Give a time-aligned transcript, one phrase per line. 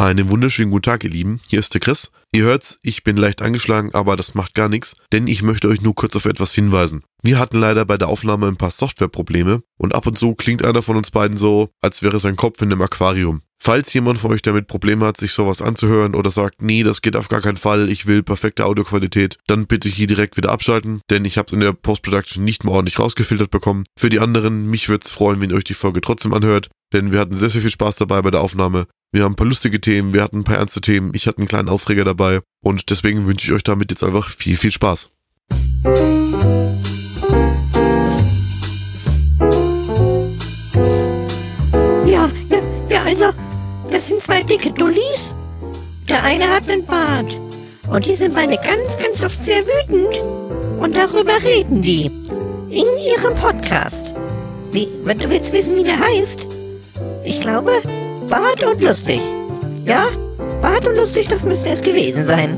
[0.00, 1.40] Einen wunderschönen guten Tag, ihr Lieben.
[1.46, 2.10] Hier ist der Chris.
[2.32, 5.82] Ihr hört's, ich bin leicht angeschlagen, aber das macht gar nichts, denn ich möchte euch
[5.82, 7.02] nur kurz auf etwas hinweisen.
[7.22, 10.80] Wir hatten leider bei der Aufnahme ein paar Softwareprobleme und ab und zu klingt einer
[10.80, 13.42] von uns beiden so, als wäre sein Kopf in einem Aquarium.
[13.62, 17.14] Falls jemand von euch damit Probleme hat, sich sowas anzuhören oder sagt, nee, das geht
[17.14, 21.26] auf gar keinen Fall, ich will perfekte Audioqualität, dann bitte hier direkt wieder abschalten, denn
[21.26, 23.84] ich habe es in der Post-Production nicht mal ordentlich rausgefiltert bekommen.
[23.98, 27.12] Für die anderen, mich würde es freuen, wenn ihr euch die Folge trotzdem anhört, denn
[27.12, 28.86] wir hatten sehr, sehr viel Spaß dabei bei der Aufnahme.
[29.12, 31.48] Wir haben ein paar lustige Themen, wir hatten ein paar ernste Themen, ich hatte einen
[31.48, 35.10] kleinen Aufreger dabei und deswegen wünsche ich euch damit jetzt einfach viel, viel Spaß.
[42.06, 43.30] Ja, ja, ja, also,
[43.90, 45.34] das sind zwei dicke Dullis.
[46.08, 47.36] Der eine hat einen Bart.
[47.90, 50.20] Und die sind beide ganz, ganz oft sehr wütend.
[50.80, 52.06] Und darüber reden die.
[52.68, 54.14] In ihrem Podcast.
[54.70, 56.46] Wie, wenn du willst wissen, wie der heißt?
[57.24, 57.82] Ich glaube,
[58.30, 59.20] Bart und lustig.
[59.84, 60.06] Ja?
[60.62, 62.56] Bart und lustig, das müsste es gewesen sein.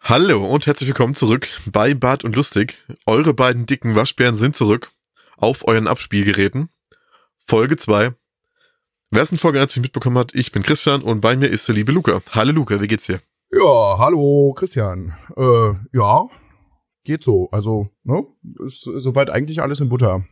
[0.00, 2.84] Hallo und herzlich willkommen zurück bei Bart und Lustig.
[3.06, 4.90] Eure beiden dicken Waschbären sind zurück
[5.36, 6.68] auf euren Abspielgeräten.
[7.46, 8.12] Folge 2.
[9.12, 11.68] Wer es in Folge 1 nicht mitbekommen hat, ich bin Christian und bei mir ist
[11.68, 12.22] der liebe Luca.
[12.32, 13.20] Hallo Luca, wie geht's dir?
[13.52, 15.14] Ja, hallo Christian.
[15.36, 16.26] Äh, ja,
[17.06, 17.48] geht so.
[17.50, 18.22] Also, ne,
[18.66, 20.26] ist soweit eigentlich alles in Butter.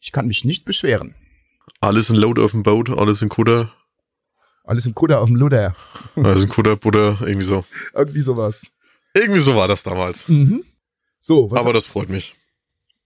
[0.00, 1.16] Ich kann mich nicht beschweren.
[1.80, 3.72] Alles in Load auf dem Boot, alles in Kuder,
[4.64, 5.74] Alles im Kuder auf dem Luder.
[6.14, 7.64] alles in Kuder, Butter, irgendwie so.
[7.94, 8.70] Irgendwie sowas.
[9.14, 10.28] Irgendwie so war das damals.
[10.28, 10.64] Mhm.
[11.20, 11.60] So, was?
[11.60, 12.36] Aber das freut mich.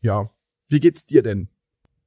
[0.03, 0.29] ja.
[0.69, 1.49] Wie geht's dir denn?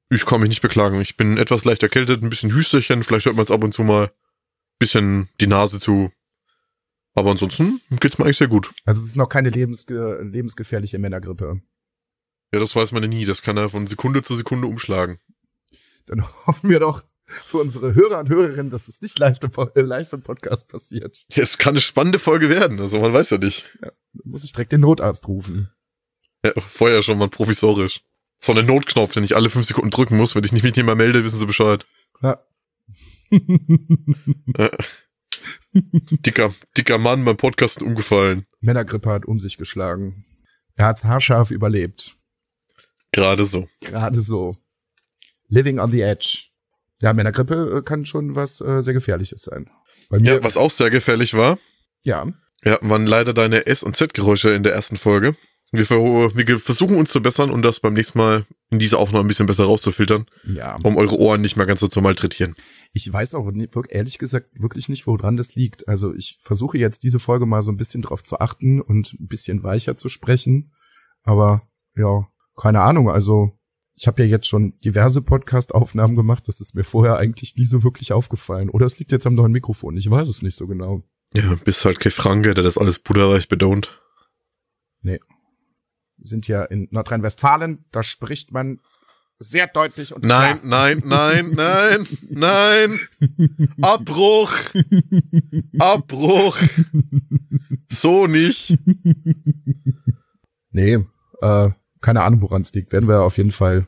[0.09, 0.99] Ich kann mich nicht beklagen.
[0.99, 3.83] Ich bin etwas leicht erkältet, ein bisschen Hüsterchen, vielleicht hört man es ab und zu
[3.83, 4.11] mal.
[4.79, 6.11] Bisschen die Nase zu.
[7.15, 8.71] Aber ansonsten geht's mir eigentlich sehr gut.
[8.83, 11.61] Also es ist noch keine lebensge lebensgefährliche Männergrippe.
[12.53, 13.25] Ja, das weiß man ja nie.
[13.25, 15.19] Das kann ja von Sekunde zu Sekunde umschlagen.
[16.05, 19.81] Dann hoffen wir doch für unsere Hörer und Hörerinnen, dass es nicht live im, äh,
[19.81, 21.25] live im Podcast passiert.
[21.31, 22.79] Ja, es kann eine spannende Folge werden.
[22.79, 23.65] Also man weiß ja nicht.
[23.81, 23.91] Da
[24.23, 25.71] muss ich direkt den Notarzt rufen.
[26.43, 28.01] Ja, vorher schon mal provisorisch.
[28.37, 30.35] So einen Notknopf, den ich alle fünf Sekunden drücken muss.
[30.35, 31.85] Wenn ich nicht mit jemandem melde, wissen sie Bescheid.
[32.21, 32.43] Ja.
[34.57, 34.69] Äh,
[35.75, 38.45] dicker, dicker Mann beim Podcast umgefallen.
[38.61, 40.25] Männergrippe hat um sich geschlagen.
[40.75, 42.15] Er hat's haarscharf überlebt.
[43.11, 43.67] Gerade so.
[43.81, 44.57] Gerade so.
[45.47, 46.43] Living on the edge.
[46.99, 49.69] Ja, Männergrippe äh, kann schon was äh, sehr Gefährliches sein.
[50.09, 51.57] Bei mir, Ja, was auch sehr gefährlich war,
[52.03, 52.25] ja,
[52.63, 55.35] ja, waren leider deine S- und Z-Geräusche in der ersten Folge.
[55.71, 59.27] Wir, wir versuchen uns zu bessern und das beim nächsten Mal in dieser Aufnahme ein
[59.27, 60.77] bisschen besser rauszufiltern, ja.
[60.83, 62.55] um eure Ohren nicht mehr ganz so zu malträtieren.
[62.93, 63.51] Ich weiß auch
[63.89, 65.87] ehrlich gesagt wirklich nicht, woran das liegt.
[65.87, 69.27] Also ich versuche jetzt diese Folge mal so ein bisschen drauf zu achten und ein
[69.27, 70.71] bisschen weicher zu sprechen.
[71.23, 71.61] Aber
[71.95, 73.09] ja, keine Ahnung.
[73.09, 73.51] Also
[73.95, 76.47] ich habe ja jetzt schon diverse Podcast-Aufnahmen gemacht.
[76.47, 78.69] Das ist mir vorher eigentlich nie so wirklich aufgefallen.
[78.69, 79.97] Oder es liegt jetzt am neuen Mikrofon.
[79.97, 81.01] Ich weiß es nicht so genau.
[81.33, 84.01] Ja, bist halt kein Franke, der das alles butterreich betont.
[85.01, 85.19] Wir
[86.23, 87.85] sind ja in Nordrhein-Westfalen.
[87.91, 88.79] Da spricht man
[89.39, 90.95] sehr deutlich und Nein, klar.
[90.95, 92.99] nein, nein, nein, nein.
[93.81, 94.53] Abbruch.
[95.79, 96.57] Abbruch.
[97.87, 98.77] So nicht.
[100.71, 100.99] Nee,
[101.41, 101.69] äh,
[102.01, 102.91] keine Ahnung, woran es liegt.
[102.91, 103.87] Werden wir auf jeden Fall,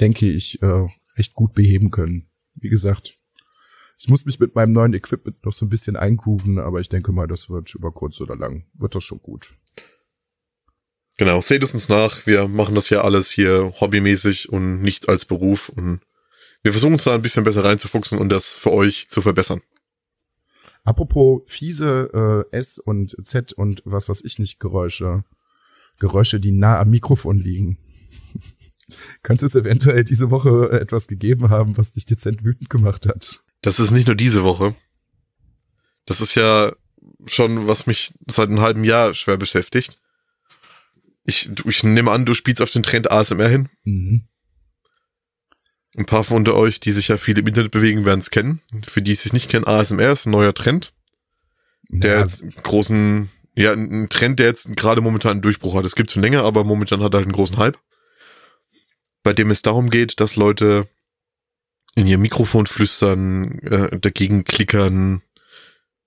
[0.00, 0.86] denke ich, äh,
[1.16, 2.26] recht gut beheben können.
[2.54, 3.14] Wie gesagt,
[3.98, 7.12] ich muss mich mit meinem neuen Equipment noch so ein bisschen eingrooven, aber ich denke
[7.12, 9.54] mal, das wird über kurz oder lang, wird das schon gut.
[11.20, 12.26] Genau, seht es uns nach.
[12.26, 15.68] Wir machen das ja alles hier hobbymäßig und nicht als Beruf.
[15.68, 16.00] Und
[16.62, 19.60] wir versuchen uns da ein bisschen besser reinzufuchsen und das für euch zu verbessern.
[20.82, 25.24] Apropos fiese äh, S und Z und was weiß ich nicht Geräusche,
[25.98, 27.76] Geräusche, die nah am Mikrofon liegen.
[29.22, 33.42] Könnte es eventuell diese Woche etwas gegeben haben, was dich dezent wütend gemacht hat?
[33.60, 34.74] Das ist nicht nur diese Woche.
[36.06, 36.72] Das ist ja
[37.26, 39.99] schon, was mich seit einem halben Jahr schwer beschäftigt.
[41.30, 43.68] Ich, ich nehme an, du spielst auf den Trend ASMR hin.
[43.84, 44.22] Mhm.
[45.96, 48.60] Ein paar von unter euch, die sich ja viel im Internet bewegen, werden es kennen.
[48.84, 50.92] Für die, die es nicht kennen, ASMR ist ein neuer Trend.
[51.88, 55.84] Der Ja, jetzt einen großen, ja, ein Trend, der jetzt gerade momentan einen Durchbruch hat.
[55.84, 57.78] Es gibt schon länger, aber momentan hat er halt einen großen Hype.
[59.22, 60.88] Bei dem es darum geht, dass Leute
[61.94, 65.22] in ihr Mikrofon flüstern, äh, dagegen klickern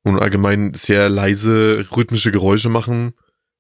[0.04, 3.14] und allgemein sehr leise rhythmische Geräusche machen,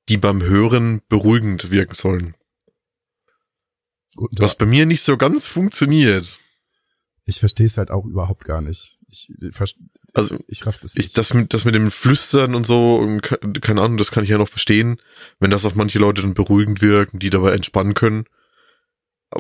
[0.10, 2.36] die beim Hören beruhigend wirken sollen.
[4.16, 6.40] gut, Was bei mir nicht so ganz funktioniert.
[7.26, 8.98] Ich verstehe es halt auch überhaupt gar nicht.
[9.10, 9.76] Ich, ich,
[10.14, 11.18] Also, ich raff das Ich, nicht.
[11.18, 14.30] das mit, das mit dem Flüstern und so, und ke- keine Ahnung, das kann ich
[14.30, 14.98] ja noch verstehen,
[15.40, 18.26] wenn das auf manche Leute dann beruhigend wirkt und die dabei entspannen können.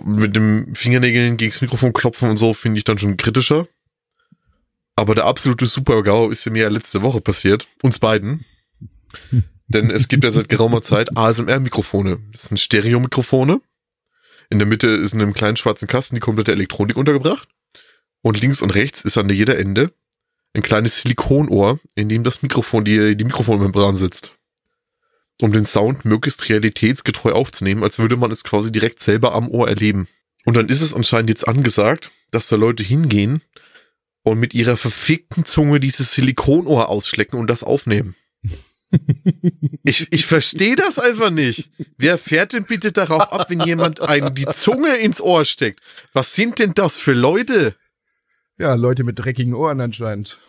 [0.03, 3.67] Mit dem Fingernägeln gegens Mikrofon klopfen und so finde ich dann schon kritischer.
[4.95, 7.67] Aber der absolute Super-GAU ist ja mir ja letzte Woche passiert.
[7.81, 8.45] Uns beiden.
[9.67, 12.19] Denn es gibt ja seit geraumer Zeit ASMR-Mikrofone.
[12.31, 13.61] Das sind Stereo-Mikrofone.
[14.49, 17.47] In der Mitte ist in einem kleinen schwarzen Kasten die komplette Elektronik untergebracht.
[18.21, 19.93] Und links und rechts ist an jeder Ende
[20.53, 24.33] ein kleines Silikonohr, in dem das Mikrofon, die, die Mikrofonmembran sitzt.
[25.41, 29.67] Um den Sound möglichst realitätsgetreu aufzunehmen, als würde man es quasi direkt selber am Ohr
[29.67, 30.07] erleben.
[30.45, 33.41] Und dann ist es anscheinend jetzt angesagt, dass da Leute hingehen
[34.21, 38.15] und mit ihrer verfickten Zunge dieses Silikonohr ausschlecken und das aufnehmen.
[39.85, 41.69] Ich, ich verstehe das einfach nicht.
[41.97, 45.81] Wer fährt denn bitte darauf ab, wenn jemand einem die Zunge ins Ohr steckt?
[46.13, 47.75] Was sind denn das für Leute?
[48.57, 50.39] ja, Leute mit dreckigen Ohren anscheinend.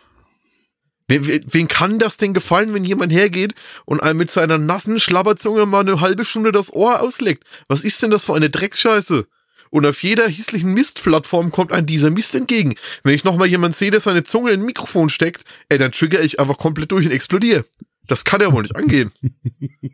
[1.07, 3.53] Wen, wen kann das denn gefallen, wenn jemand hergeht
[3.85, 7.43] und einem mit seiner nassen Schlabberzunge mal eine halbe Stunde das Ohr ausleckt?
[7.67, 9.27] Was ist denn das für eine Drecksscheiße?
[9.69, 12.75] Und auf jeder hässlichen Mistplattform kommt einem dieser Mist entgegen.
[13.03, 16.21] Wenn ich nochmal jemand sehe, der seine Zunge in ein Mikrofon steckt, ey, dann trigger
[16.21, 17.65] ich einfach komplett durch und explodiere.
[18.07, 19.11] Das kann ja wohl nicht angehen.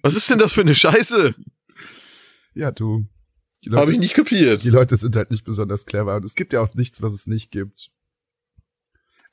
[0.02, 1.34] Was ist denn das für eine Scheiße?
[2.54, 3.06] Ja, du.
[3.72, 4.64] Habe ich nicht kapiert.
[4.64, 7.28] die Leute sind halt nicht besonders clever und es gibt ja auch nichts, was es
[7.28, 7.92] nicht gibt.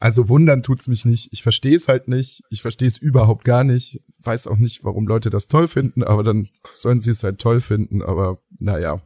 [0.01, 1.29] Also wundern tut's mich nicht.
[1.33, 2.43] Ich verstehe es halt nicht.
[2.51, 4.01] Ich verstehe es überhaupt gar nicht.
[4.21, 7.61] Weiß auch nicht, warum Leute das toll finden, aber dann sollen sie es halt toll
[7.61, 8.03] finden.
[8.03, 9.01] Aber naja.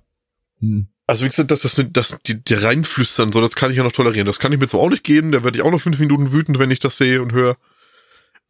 [0.61, 0.89] Hm.
[1.07, 3.85] Also wie gesagt, dass das mit, das, die, die reinflüstern, so, das kann ich ja
[3.85, 4.27] noch tolerieren.
[4.27, 6.33] Das kann ich mir zwar auch nicht geben, da werde ich auch noch fünf Minuten
[6.33, 7.57] wütend, wenn ich das sehe und höre.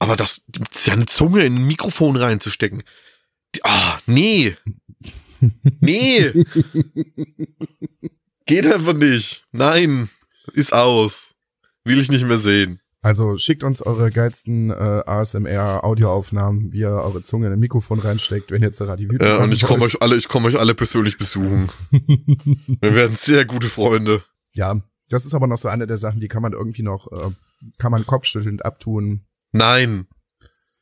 [0.03, 2.83] Aber das, seine Zunge in ein Mikrofon reinzustecken.
[3.63, 4.57] Ah, nee.
[5.81, 6.45] Nee.
[8.47, 9.45] Geht einfach nicht.
[9.51, 10.09] Nein.
[10.55, 11.35] Ist aus.
[11.85, 12.81] Will ich nicht mehr sehen.
[13.01, 18.53] Also schickt uns eure geilsten äh, ASMR-Audioaufnahmen, wie ihr eure Zunge in ein Mikrofon reinsteckt,
[18.53, 21.19] wenn ihr zur Radio Ja, und ich komme euch alle, ich komme euch alle persönlich
[21.19, 21.69] besuchen.
[21.91, 24.23] Wir werden sehr gute Freunde.
[24.53, 27.31] Ja, das ist aber noch so eine der Sachen, die kann man irgendwie noch, äh,
[27.79, 29.27] kann man kopfschüttelnd abtun.
[29.53, 30.07] Nein.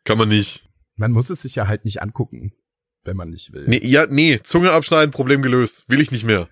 [0.04, 0.66] Kann man nicht.
[0.96, 2.52] Man muss es sich ja halt nicht angucken,
[3.04, 3.64] wenn man nicht will.
[3.66, 5.84] Nee, ja, nee, Zunge abschneiden, Problem gelöst.
[5.88, 6.48] Will ich nicht mehr.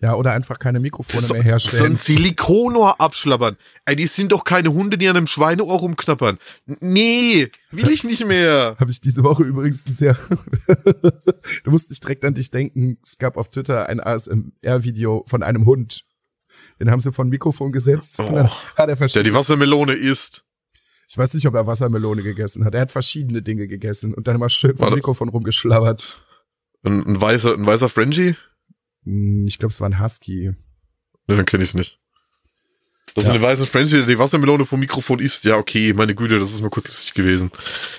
[0.00, 1.92] Ja, oder einfach keine Mikrofone so, mehr so herstellen.
[1.92, 3.56] ein Silikonohr abschlabbern.
[3.86, 6.38] Ey, die sind doch keine Hunde, die an einem Schweineohr rumknappern.
[6.66, 8.76] Nee, will ich nicht mehr.
[8.80, 10.18] Habe ich diese Woche übrigens ein sehr.
[11.64, 12.98] du musst nicht direkt an dich denken.
[13.02, 16.04] Es gab auf Twitter ein ASMR-Video von einem Hund.
[16.78, 18.20] Den haben sie von Mikrofon gesetzt.
[18.20, 20.44] Oh, hat er Der die Wassermelone isst.
[21.08, 22.74] Ich weiß nicht, ob er Wassermelone gegessen hat.
[22.74, 24.92] Er hat verschiedene Dinge gegessen und dann immer schön vom.
[24.94, 26.18] Mikrofon rumgeschlabbert.
[26.84, 28.34] Ein, ein weißer, ein weißer Frenchie?
[29.04, 30.52] Hm, Ich glaube, es war ein Husky.
[31.28, 31.98] Ne, dann kenne ich's nicht.
[33.14, 33.30] Das Ja.
[33.30, 35.44] ist eine weiße Frenchie, die Wassermelone vom Mikrofon isst.
[35.44, 37.50] Ja, okay, meine Güte, das ist mal kurz lustig gewesen.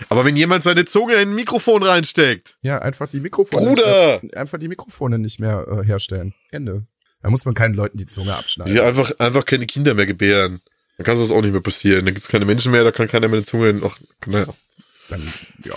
[0.10, 2.58] Aber wenn jemand seine Zunge in ein Mikrofon reinsteckt.
[2.62, 3.66] Ja, einfach die Mikrofone.
[3.66, 4.20] Bruder!
[4.22, 6.34] Nicht mehr, einfach die Mikrofone nicht mehr äh, herstellen.
[6.52, 6.86] Ende.
[7.24, 8.72] Da muss man keinen Leuten die Zunge abschneiden.
[8.74, 10.62] Die einfach, einfach keine Kinder mehr gebären.
[10.98, 12.06] Dann kann das auch nicht mehr passieren.
[12.06, 14.48] Da gibt's keine Menschen mehr, da kann keiner mehr eine Zunge in, ach, naja.
[15.10, 15.22] Dann,
[15.64, 15.76] ja.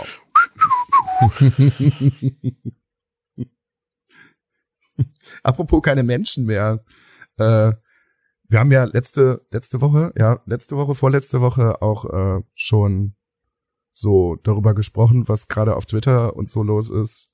[5.42, 6.84] Apropos keine Menschen mehr.
[7.36, 7.72] Äh,
[8.48, 13.14] wir haben ja letzte, letzte Woche, ja, letzte Woche, vorletzte Woche auch äh, schon
[13.92, 17.28] so darüber gesprochen, was gerade auf Twitter und so los ist.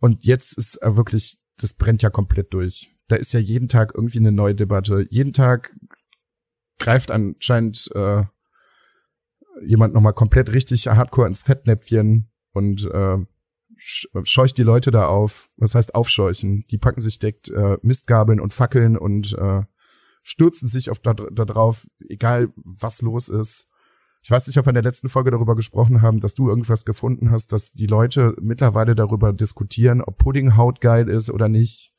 [0.00, 2.90] Und jetzt ist äh, wirklich, das brennt ja komplett durch.
[3.08, 5.06] Da ist ja jeden Tag irgendwie eine neue Debatte.
[5.08, 5.74] Jeden Tag
[6.78, 8.24] greift anscheinend äh,
[9.64, 13.16] jemand nochmal komplett richtig hardcore ins Fettnäpfchen und äh,
[13.80, 15.48] sch- scheucht die Leute da auf.
[15.56, 16.64] Was heißt aufscheuchen?
[16.70, 19.62] Die packen sich deckt äh, Mistgabeln und Fackeln und äh,
[20.22, 23.66] stürzen sich auf da, da drauf, egal was los ist.
[24.22, 26.84] Ich weiß nicht, ob wir in der letzten Folge darüber gesprochen haben, dass du irgendwas
[26.84, 31.92] gefunden hast, dass die Leute mittlerweile darüber diskutieren, ob Puddinghaut geil ist oder nicht.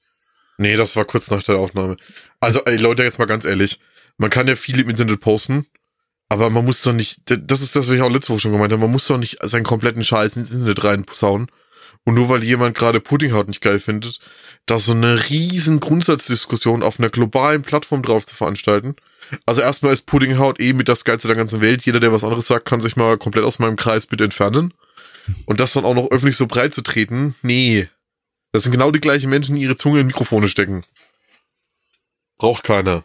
[0.57, 1.95] Nee, das war kurz nach der Aufnahme.
[2.39, 3.79] Also, ey, Leute, jetzt mal ganz ehrlich.
[4.19, 5.65] Man kann ja viel im Internet posten,
[6.27, 8.71] aber man muss doch nicht, das ist das, was ich auch letzte Woche schon gemeint
[8.71, 11.47] habe, man muss doch nicht seinen kompletten Scheiß ins Internet reinposaunen.
[12.03, 14.19] Und nur weil jemand gerade Puddinghaut nicht geil findet,
[14.65, 18.95] da so eine riesen Grundsatzdiskussion auf einer globalen Plattform drauf zu veranstalten.
[19.45, 21.85] Also erstmal ist Puddinghaut eh mit das Geilste der ganzen Welt.
[21.85, 24.73] Jeder, der was anderes sagt, kann sich mal komplett aus meinem Kreis bitte entfernen.
[25.45, 27.87] Und das dann auch noch öffentlich so breit zu treten, nee.
[28.51, 30.83] Das sind genau die gleichen Menschen, die ihre Zunge in Mikrofone stecken.
[32.37, 33.03] Braucht keiner.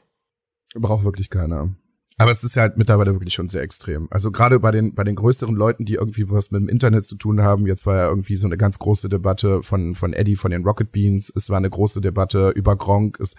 [0.74, 1.74] Braucht wirklich keiner.
[2.16, 4.06] Aber es ist ja halt mittlerweile wirklich schon sehr extrem.
[4.10, 7.16] Also gerade bei den, bei den größeren Leuten, die irgendwie was mit dem Internet zu
[7.16, 10.52] tun haben, jetzt war ja irgendwie so eine ganz große Debatte von, von Eddie von
[10.52, 13.34] den Rocket Beans, es war eine große Debatte über Gronk, es,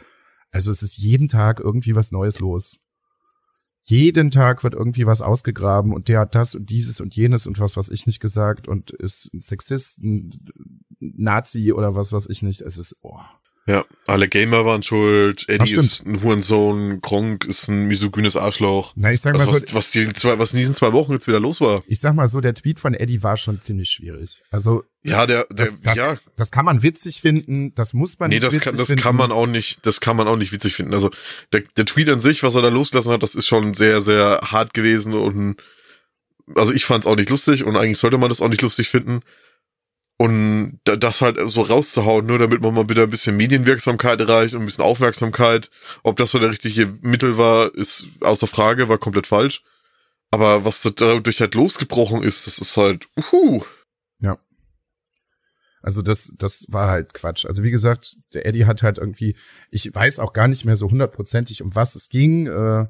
[0.52, 2.80] also es ist jeden Tag irgendwie was Neues los.
[3.84, 7.60] jeden Tag wird irgendwie was ausgegraben und der hat das und dieses und jenes und
[7.60, 10.32] was was ich nicht gesagt und ist ein Sexist, ein
[11.00, 12.62] Nazi oder was was ich nicht.
[12.62, 13.20] Es ist, oh.
[13.68, 18.94] Ja, alle Gamer waren schuld, Eddie ist ein Hurensohn, Gronk ist ein misogynes Arschloch.
[18.96, 20.92] Na, ich sag mal Also, was, so, was, was, die zwei, was in diesen zwei
[20.92, 21.82] Wochen jetzt wieder los war.
[21.88, 24.44] ich sag mal so, der Tweet von Eddie war schon ziemlich schwierig.
[24.52, 28.30] Also, Ja, der, der das, das, ja, das kann man witzig finden, das muss man
[28.30, 29.02] nee, nicht das witzig kann, das finden.
[29.02, 30.94] kann man auch nicht, das kann man auch nicht witzig finden.
[30.94, 31.10] Also,
[31.52, 34.42] der, der Tweet an sich, was er da losgelassen hat, das ist schon sehr, sehr
[34.44, 35.56] hart gewesen und,
[36.54, 39.22] also ich fand's auch nicht lustig und eigentlich sollte man das auch nicht lustig finden.
[40.18, 44.54] Und da- das halt so rauszuhauen, nur damit man mal wieder ein bisschen Medienwirksamkeit erreicht
[44.54, 45.70] und ein bisschen Aufmerksamkeit.
[46.04, 49.62] Ob das so der richtige Mittel war, ist außer Frage, war komplett falsch.
[50.32, 53.64] Aber was da dadurch halt losgebrochen ist, das ist halt, uhu.
[55.82, 57.46] Also das, das war halt Quatsch.
[57.46, 59.36] Also wie gesagt, der Eddie hat halt irgendwie,
[59.70, 62.88] ich weiß auch gar nicht mehr so hundertprozentig, um was es ging, äh,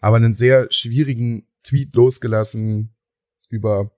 [0.00, 2.94] aber einen sehr schwierigen Tweet losgelassen
[3.50, 3.90] über,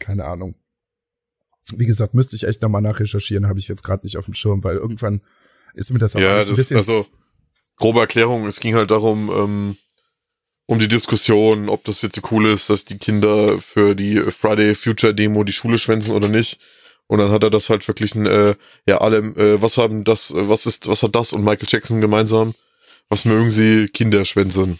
[0.00, 0.54] keine Ahnung.
[1.76, 4.62] Wie gesagt, müsste ich echt nochmal nachrecherchieren, habe ich jetzt gerade nicht auf dem Schirm,
[4.64, 5.22] weil irgendwann
[5.74, 7.06] ist mir das auch Ja, alles ein das, bisschen also,
[7.76, 9.76] grobe Erklärung, es ging halt darum, ähm,
[10.66, 14.74] um die Diskussion, ob das jetzt so cool ist, dass die Kinder für die Friday
[14.74, 16.60] Future Demo die Schule schwänzen oder nicht.
[17.08, 18.54] Und dann hat er das halt verglichen, äh,
[18.86, 22.54] ja, alle, äh, was haben das, was ist, was hat das und Michael Jackson gemeinsam?
[23.08, 23.88] Was mögen sie?
[23.88, 24.78] Kinder schwänzen.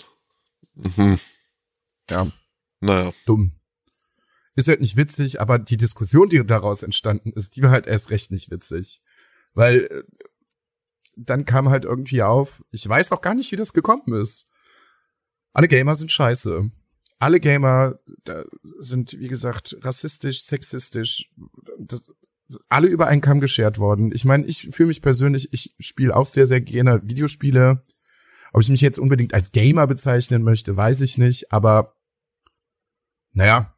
[0.74, 1.18] Mhm.
[2.08, 2.26] ja,
[2.80, 3.12] Naja.
[3.26, 3.52] dumm.
[4.54, 8.10] Ist halt nicht witzig, aber die Diskussion, die daraus entstanden ist, die war halt erst
[8.10, 9.00] recht nicht witzig.
[9.54, 10.02] Weil äh,
[11.16, 14.46] dann kam halt irgendwie auf, ich weiß auch gar nicht, wie das gekommen ist.
[15.52, 16.70] Alle Gamer sind scheiße.
[17.18, 17.98] Alle Gamer
[18.78, 21.30] sind, wie gesagt, rassistisch, sexistisch,
[21.78, 22.10] das,
[22.68, 24.10] alle über einen Kamm geschert worden.
[24.12, 27.82] Ich meine, ich fühle mich persönlich, ich spiele auch sehr, sehr gerne Videospiele.
[28.52, 31.94] Ob ich mich jetzt unbedingt als Gamer bezeichnen möchte, weiß ich nicht, aber
[33.32, 33.72] naja,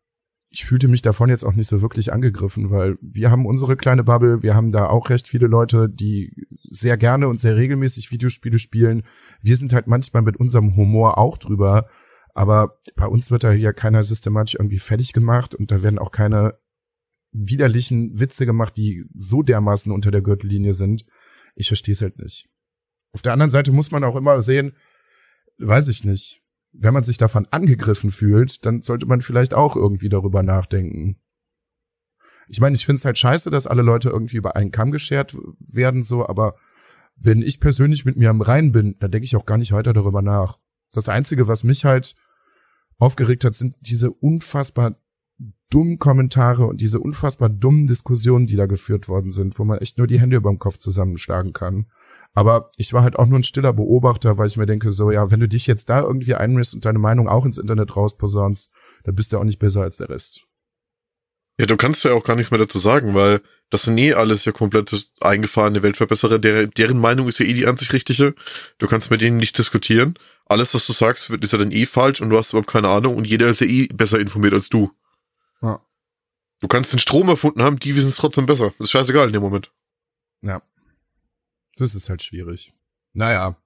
[0.55, 4.05] ich fühlte mich davon jetzt auch nicht so wirklich angegriffen, weil wir haben unsere kleine
[4.05, 8.61] Bubble, wir haben da auch recht viele Leute, die sehr gerne und sehr regelmäßig Videospiele
[8.61, 9.03] spielen.
[9.43, 11.89] Wir sind halt manchmal mit unserem Humor auch drüber,
[12.35, 16.13] aber bei uns wird da hier keiner systematisch irgendwie fertig gemacht und da werden auch
[16.13, 16.55] keine
[17.33, 21.05] widerlichen Witze gemacht, die so dermaßen unter der Gürtellinie sind.
[21.57, 22.47] Ich verstehe es halt nicht.
[23.13, 24.77] Auf der anderen Seite muss man auch immer sehen,
[25.59, 26.44] weiß ich nicht
[26.77, 31.17] wenn man sich davon angegriffen fühlt, dann sollte man vielleicht auch irgendwie darüber nachdenken.
[32.49, 35.37] Ich meine, ich finde es halt scheiße, dass alle Leute irgendwie über einen Kamm geschert
[35.59, 36.57] werden, so, aber
[37.17, 39.93] wenn ich persönlich mit mir am Reinen bin, dann denke ich auch gar nicht weiter
[39.93, 40.59] darüber nach.
[40.93, 42.15] Das Einzige, was mich halt
[42.99, 44.97] aufgeregt hat, sind diese unfassbar
[45.75, 49.99] dummen Kommentare und diese unfassbar dummen Diskussionen, die da geführt worden sind, wo man echt
[49.99, 51.87] nur die Hände über dem Kopf zusammenschlagen kann.
[52.33, 55.33] Aber ich war halt auch nur ein stiller Beobachter, weil ich mir denke, so, ja,
[55.33, 58.71] wenn du dich jetzt da irgendwie einmischst und deine Meinung auch ins Internet rausposaunst,
[59.03, 60.43] dann bist du auch nicht besser als der Rest.
[61.59, 63.41] Ja, du kannst ja auch gar nichts mehr dazu sagen, weil
[63.71, 67.67] das sind eh alles ja komplett eingefahrene Weltverbesserer, der, deren Meinung ist ja eh die
[67.79, 68.35] sich richtige.
[68.79, 70.15] Du kannst mit denen nicht diskutieren.
[70.47, 72.89] Alles, was du sagst, wird, ist ja dann eh falsch und du hast überhaupt keine
[72.89, 74.93] Ahnung und jeder ist ja eh besser informiert als du.
[76.65, 78.71] Du kannst den Strom erfunden haben, die wissen es trotzdem besser.
[78.79, 79.71] Das ist scheißegal in dem Moment.
[80.41, 80.63] Ja.
[81.77, 82.73] Das ist halt schwierig.
[83.13, 83.59] Naja.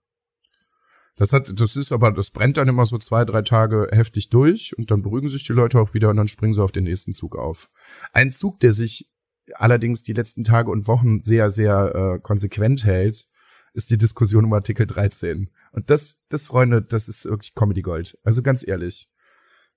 [1.14, 4.76] Das hat, das ist aber, das brennt dann immer so zwei, drei Tage heftig durch
[4.76, 7.14] und dann beruhigen sich die Leute auch wieder und dann springen sie auf den nächsten
[7.14, 7.71] Zug auf.
[8.12, 9.09] Ein Zug, der sich
[9.55, 13.26] allerdings die letzten Tage und Wochen sehr, sehr äh, konsequent hält,
[13.75, 15.50] ist die Diskussion um Artikel 13.
[15.71, 18.19] Und das, das, Freunde, das ist wirklich Comedy Gold.
[18.25, 19.09] Also ganz ehrlich.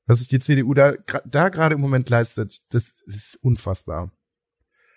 [0.06, 0.94] Was sich die CDU da,
[1.26, 4.12] da gerade im Moment leistet, das ist unfassbar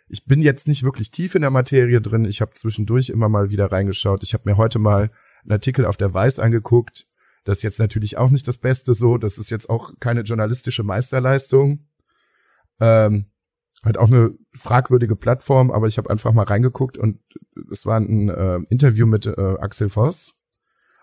[0.08, 2.24] ich bin jetzt nicht wirklich tief in der Materie drin.
[2.24, 4.22] Ich habe zwischendurch immer mal wieder reingeschaut.
[4.22, 5.10] Ich habe mir heute mal
[5.42, 7.06] einen Artikel auf der Weiß angeguckt.
[7.44, 9.18] Das ist jetzt natürlich auch nicht das Beste so.
[9.18, 11.84] Das ist jetzt auch keine journalistische Meisterleistung.
[12.80, 13.26] Ähm,
[13.82, 17.20] halt auch eine fragwürdige Plattform, aber ich habe einfach mal reingeguckt und
[17.70, 20.34] es war ein äh, Interview mit äh, Axel Voss.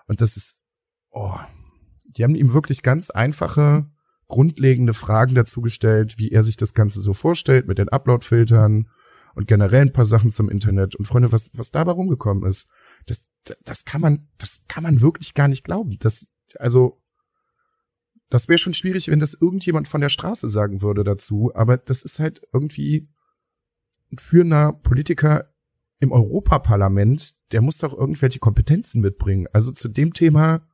[0.08, 0.58] Und das ist,
[1.12, 1.38] oh,
[2.18, 3.86] die haben ihm wirklich ganz einfache,
[4.28, 8.90] grundlegende Fragen dazu gestellt, wie er sich das Ganze so vorstellt mit den Upload-Filtern
[9.36, 10.96] und generell ein paar Sachen zum Internet.
[10.96, 12.68] Und Freunde, was, was dabei rumgekommen ist,
[13.08, 13.26] das,
[13.64, 15.98] das kann man, das kann man wirklich gar nicht glauben.
[16.00, 16.28] Das,
[16.60, 17.02] also,
[18.30, 21.52] das wäre schon schwierig, wenn das irgendjemand von der Straße sagen würde dazu.
[21.54, 23.10] Aber das ist halt irgendwie
[24.12, 25.52] ein führender Politiker
[26.00, 29.48] im Europaparlament, der muss doch irgendwelche Kompetenzen mitbringen.
[29.54, 30.68] Also zu dem Thema,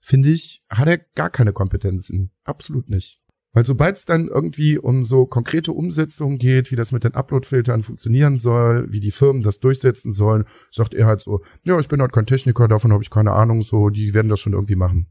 [0.00, 2.30] finde ich, hat er gar keine Kompetenzen.
[2.44, 3.20] Absolut nicht.
[3.52, 7.82] Weil sobald es dann irgendwie um so konkrete Umsetzungen geht, wie das mit den Upload-Filtern
[7.82, 12.00] funktionieren soll, wie die Firmen das durchsetzen sollen, sagt er halt so, ja, ich bin
[12.00, 15.06] halt kein Techniker, davon habe ich keine Ahnung, so, die werden das schon irgendwie machen.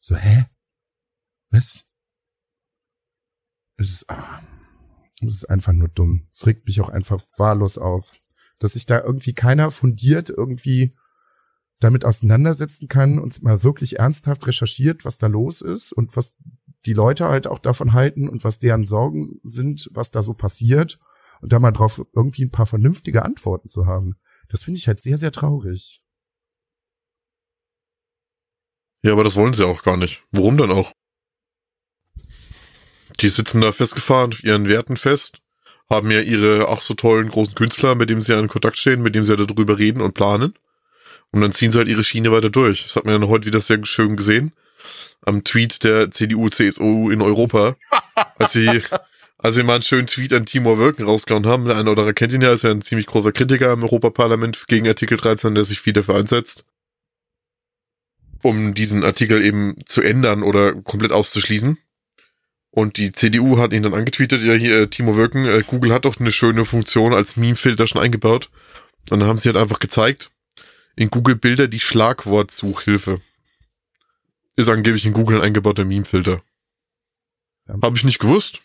[0.00, 0.46] So, hä?
[1.50, 1.84] Was?
[3.76, 4.42] Es ist, ah,
[5.20, 6.26] es ist einfach nur dumm.
[6.32, 8.20] Es regt mich auch einfach wahllos auf,
[8.58, 10.94] dass sich da irgendwie keiner fundiert irgendwie
[11.82, 16.34] damit auseinandersetzen kann und mal wirklich ernsthaft recherchiert, was da los ist und was
[16.86, 20.98] die Leute halt auch davon halten und was deren Sorgen sind, was da so passiert
[21.40, 24.16] und da mal drauf irgendwie ein paar vernünftige Antworten zu haben.
[24.48, 26.00] Das finde ich halt sehr, sehr traurig.
[29.02, 30.22] Ja, aber das wollen sie auch gar nicht.
[30.30, 30.92] Warum dann auch?
[33.20, 35.40] Die sitzen da festgefahren ihren Werten fest,
[35.90, 39.02] haben ja ihre ach so tollen großen Künstler, mit denen sie ja in Kontakt stehen,
[39.02, 40.54] mit denen sie ja darüber reden und planen.
[41.32, 42.84] Und dann ziehen sie halt ihre Schiene weiter durch.
[42.84, 44.52] Das hat man ja heute wieder sehr schön gesehen.
[45.24, 47.74] Am Tweet der CDU, CSU in Europa.
[48.38, 48.82] als sie,
[49.38, 51.64] als sie mal einen schönen Tweet an Timur Wölken rausgehauen haben.
[51.64, 54.66] Der eine oder andere kennt ihn ja, ist ja ein ziemlich großer Kritiker im Europaparlament
[54.68, 56.64] gegen Artikel 13, der sich viel dafür einsetzt.
[58.42, 61.78] Um diesen Artikel eben zu ändern oder komplett auszuschließen.
[62.72, 66.06] Und die CDU hat ihn dann angetweetet, ja hier, äh, Timo Wirken, äh, Google hat
[66.06, 68.48] doch eine schöne Funktion als Meme-Filter schon eingebaut.
[69.10, 70.30] Und dann haben sie halt einfach gezeigt,
[70.96, 73.20] in Google Bilder die Schlagwortsuchhilfe.
[74.56, 76.42] Ist angeblich in Google ein eingebauter Meme-Filter.
[77.68, 77.74] Ja.
[77.82, 78.62] Habe ich nicht gewusst.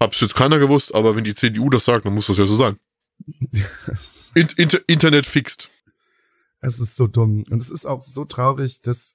[0.00, 2.56] Hab's jetzt keiner gewusst, aber wenn die CDU das sagt, dann muss das ja so
[2.56, 2.78] sein.
[4.34, 5.70] In Inter Internet fixt.
[6.60, 7.44] Es ist so dumm.
[7.50, 9.14] Und es ist auch so traurig, dass,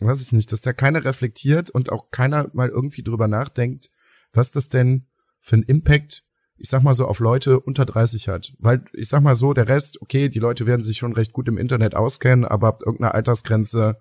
[0.00, 3.90] weiß ich nicht, dass da keiner reflektiert und auch keiner mal irgendwie drüber nachdenkt,
[4.32, 5.06] was das denn
[5.40, 6.22] für ein Impact
[6.56, 8.52] ich sag mal so, auf Leute unter 30 hat.
[8.58, 11.48] Weil ich sag mal so, der Rest, okay, die Leute werden sich schon recht gut
[11.48, 13.96] im Internet auskennen, aber ab irgendeiner Altersgrenze,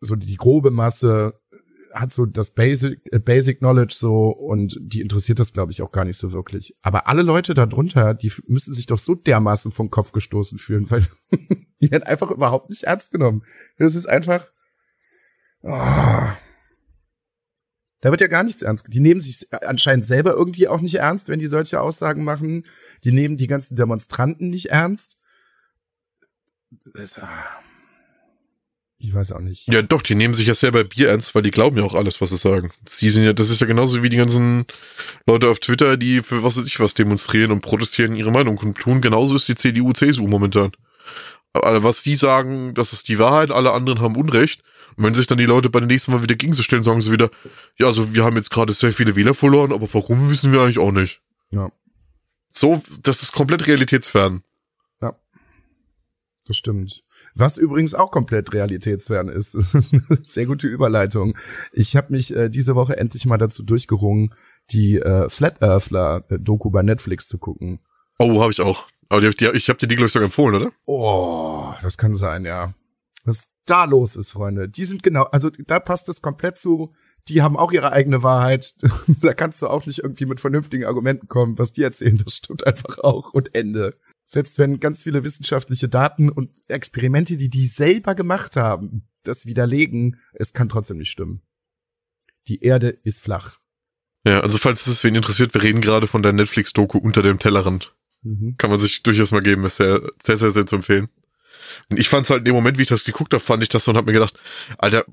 [0.00, 1.34] so die grobe Masse
[1.92, 5.92] hat so das Basic, äh, Basic Knowledge so und die interessiert das, glaube ich, auch
[5.92, 6.74] gar nicht so wirklich.
[6.82, 11.06] Aber alle Leute darunter, die müssen sich doch so dermaßen vom Kopf gestoßen fühlen, weil
[11.80, 13.44] die werden einfach überhaupt nicht ernst genommen.
[13.78, 14.46] Das ist einfach.
[15.62, 16.28] Oh.
[18.00, 18.86] Da wird ja gar nichts ernst.
[18.88, 22.66] Die nehmen sich anscheinend selber irgendwie auch nicht ernst, wenn die solche Aussagen machen.
[23.04, 25.16] Die nehmen die ganzen Demonstranten nicht ernst.
[26.94, 27.46] Das, ah,
[28.98, 29.66] ich weiß auch nicht.
[29.72, 32.20] Ja, doch, die nehmen sich ja selber Bier ernst, weil die glauben ja auch alles,
[32.20, 32.70] was sie sagen.
[32.88, 34.66] Sie sind ja, das ist ja genauso wie die ganzen
[35.26, 39.00] Leute auf Twitter, die für was weiß ich was demonstrieren und protestieren ihre Meinung tun.
[39.00, 40.72] Genauso ist die CDU, CSU momentan.
[41.52, 44.62] Aber was die sagen, das ist die Wahrheit, alle anderen haben Unrecht.
[44.96, 47.02] Und wenn sich dann die Leute bei den nächsten Mal wieder gegen sie stellen, sagen
[47.02, 47.30] sie wieder,
[47.78, 50.78] ja, also wir haben jetzt gerade sehr viele Wähler verloren, aber warum wissen wir eigentlich
[50.78, 51.20] auch nicht.
[51.50, 51.70] Ja.
[52.50, 54.42] So, das ist komplett realitätsfern.
[55.02, 55.14] Ja.
[56.46, 57.02] Das stimmt.
[57.34, 59.52] Was übrigens auch komplett realitätsfern ist.
[60.24, 61.36] Sehr gute Überleitung.
[61.70, 64.34] Ich habe mich äh, diese Woche endlich mal dazu durchgerungen,
[64.70, 67.80] die äh, Flat Earthler Doku bei Netflix zu gucken.
[68.18, 68.86] Oh, habe ich auch.
[69.10, 70.72] Aber die, die, ich habe dir die, glaube ich, sogar empfohlen, oder?
[70.86, 72.72] Oh, das kann sein, ja.
[73.26, 74.68] Was da los ist, Freunde.
[74.68, 76.94] Die sind genau, also da passt es komplett zu.
[77.28, 78.74] Die haben auch ihre eigene Wahrheit.
[79.20, 81.58] da kannst du auch nicht irgendwie mit vernünftigen Argumenten kommen.
[81.58, 83.34] Was die erzählen, das stimmt einfach auch.
[83.34, 83.96] Und Ende.
[84.24, 90.20] Selbst wenn ganz viele wissenschaftliche Daten und Experimente, die die selber gemacht haben, das widerlegen,
[90.34, 91.42] es kann trotzdem nicht stimmen.
[92.48, 93.58] Die Erde ist flach.
[94.24, 97.94] Ja, also falls es wen interessiert, wir reden gerade von der Netflix-Doku unter dem Tellerrand.
[98.22, 98.56] Mhm.
[98.56, 101.08] Kann man sich durchaus mal geben, ist sehr, sehr, sehr, sehr zu empfehlen.
[101.90, 103.68] Und ich fand es halt in dem Moment, wie ich das geguckt habe, fand ich
[103.68, 104.38] das so und hab mir gedacht,
[104.78, 105.04] Alter,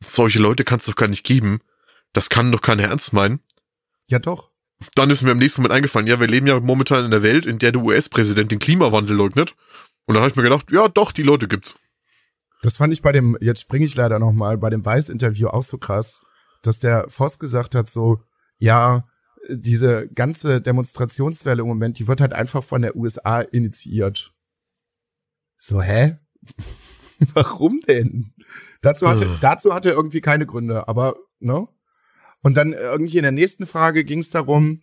[0.00, 1.60] solche Leute kannst du doch gar nicht geben.
[2.12, 3.40] Das kann doch keiner ernst meinen.
[4.06, 4.50] Ja, doch.
[4.94, 7.44] Dann ist mir am nächsten Moment eingefallen, ja, wir leben ja momentan in der Welt,
[7.44, 9.54] in der der US-Präsident den Klimawandel leugnet.
[10.06, 11.74] Und dann habe ich mir gedacht, ja, doch, die Leute gibt's.
[12.62, 15.78] Das fand ich bei dem, jetzt springe ich leider nochmal, bei dem Weiß-Interview auch so
[15.78, 16.22] krass,
[16.62, 18.22] dass der Voss gesagt hat, so,
[18.58, 19.04] ja,
[19.48, 24.32] diese ganze Demonstrationswelle im Moment, die wird halt einfach von der USA initiiert.
[25.60, 26.16] So, hä?
[27.34, 28.32] Warum denn?
[28.80, 29.36] Dazu hatte, uh.
[29.42, 31.68] dazu hatte er irgendwie keine Gründe, aber, ne?
[32.42, 34.80] Und dann irgendwie in der nächsten Frage ging es darum,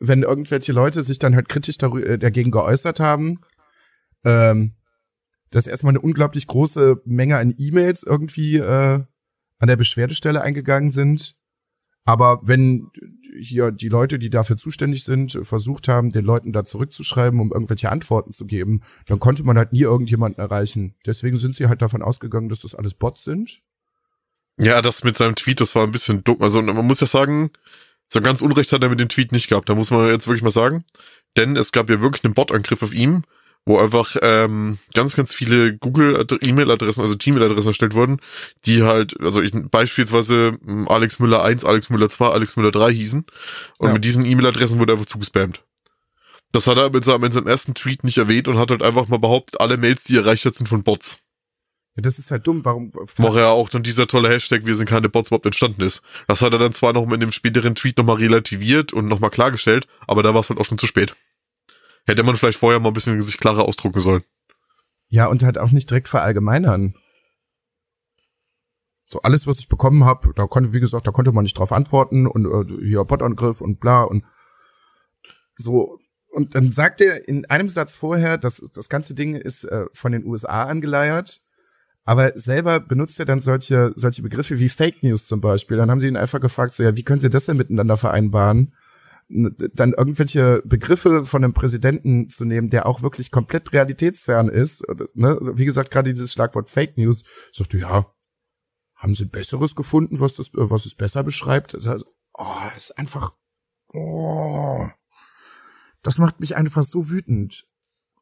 [0.00, 3.40] wenn irgendwelche Leute sich dann halt kritisch äh, dagegen geäußert haben,
[4.24, 4.74] ähm,
[5.50, 9.04] dass erstmal eine unglaublich große Menge an E-Mails irgendwie äh,
[9.58, 11.36] an der Beschwerdestelle eingegangen sind.
[12.06, 12.90] Aber wenn
[13.38, 17.90] hier die Leute, die dafür zuständig sind, versucht haben, den Leuten da zurückzuschreiben, um irgendwelche
[17.90, 20.94] Antworten zu geben, dann konnte man halt nie irgendjemanden erreichen.
[21.04, 23.60] Deswegen sind sie halt davon ausgegangen, dass das alles Bots sind.
[24.56, 26.40] Ja, das mit seinem Tweet, das war ein bisschen dumm.
[26.40, 27.50] Also man muss ja sagen,
[28.08, 29.68] so ganz Unrecht hat er mit dem Tweet nicht gehabt.
[29.68, 30.84] Da muss man jetzt wirklich mal sagen.
[31.36, 33.24] Denn es gab ja wirklich einen Bot-Angriff auf ihm,
[33.66, 38.20] wo einfach ähm, ganz, ganz viele Google-E-Mail-Adressen, also Gmail-Adressen erstellt wurden,
[38.64, 42.92] die halt, also ich, beispielsweise hm, Alex Müller 1, Alex Müller 2, Alex Müller 3
[42.92, 43.26] hießen.
[43.78, 43.92] Und ja.
[43.92, 45.62] mit diesen E-Mail-Adressen wurde einfach zugespammt.
[46.52, 49.08] Das hat er mit seinem, in seinem ersten Tweet nicht erwähnt und hat halt einfach
[49.08, 51.18] mal behauptet, alle Mails, die erreicht hat, sind von Bots.
[51.96, 52.92] Das ist halt dumm, warum?
[53.16, 56.02] Woher ja auch dann dieser tolle Hashtag, wir sind keine Bots überhaupt entstanden ist.
[56.28, 59.86] Das hat er dann zwar noch in dem späteren Tweet nochmal relativiert und nochmal klargestellt,
[60.06, 61.14] aber da war es halt auch schon zu spät.
[62.06, 64.22] Hätte man vielleicht vorher mal ein bisschen sich klarer ausdrucken sollen.
[65.08, 66.94] Ja, und halt auch nicht direkt verallgemeinern.
[69.04, 71.72] So alles, was ich bekommen habe, da konnte, wie gesagt, da konnte man nicht drauf
[71.72, 74.24] antworten und äh, hier Botangriff und bla und
[75.56, 75.98] so.
[76.30, 80.12] Und dann sagt er in einem Satz vorher, dass das ganze Ding ist äh, von
[80.12, 81.40] den USA angeleiert,
[82.04, 85.76] aber selber benutzt er dann solche solche Begriffe wie Fake News zum Beispiel.
[85.76, 88.74] Dann haben sie ihn einfach gefragt, so ja, wie können Sie das denn miteinander vereinbaren?
[89.28, 94.84] Dann irgendwelche Begriffe von einem Präsidenten zu nehmen, der auch wirklich komplett realitätsfern ist,
[95.14, 95.38] ne?
[95.40, 98.06] wie gesagt, gerade dieses Schlagwort Fake News, sagte, ja,
[98.94, 101.74] haben sie Besseres gefunden, was das, was es besser beschreibt?
[101.74, 103.32] Also, oh, ist einfach,
[103.92, 104.86] oh,
[106.02, 107.66] das macht mich einfach so wütend.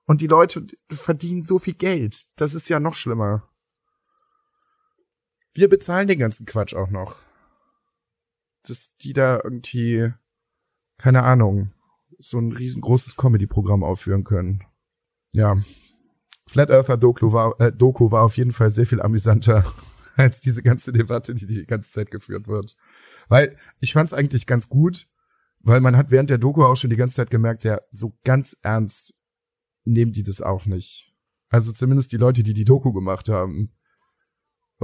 [0.06, 2.26] Und die Leute verdienen so viel Geld.
[2.36, 3.42] Das ist ja noch schlimmer.
[5.52, 7.16] Wir bezahlen den ganzen Quatsch auch noch.
[8.66, 10.12] Dass die da irgendwie
[11.04, 11.70] keine Ahnung,
[12.18, 14.62] so ein riesengroßes Comedy-Programm aufführen können.
[15.32, 15.62] Ja.
[16.46, 19.70] Flat Earther Doku war, äh, Doku war auf jeden Fall sehr viel amüsanter
[20.16, 22.74] als diese ganze Debatte, die die ganze Zeit geführt wird.
[23.28, 25.06] Weil ich fand es eigentlich ganz gut,
[25.60, 28.56] weil man hat während der Doku auch schon die ganze Zeit gemerkt, ja, so ganz
[28.62, 29.12] ernst
[29.84, 31.12] nehmen die das auch nicht.
[31.50, 33.74] Also zumindest die Leute, die die Doku gemacht haben.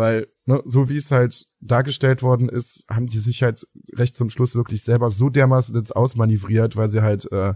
[0.00, 4.30] Weil, ne, so wie es halt dargestellt worden ist, haben die sich halt recht zum
[4.30, 7.52] Schluss wirklich selber so dermaßen ins Ausmanövriert, weil sie halt äh,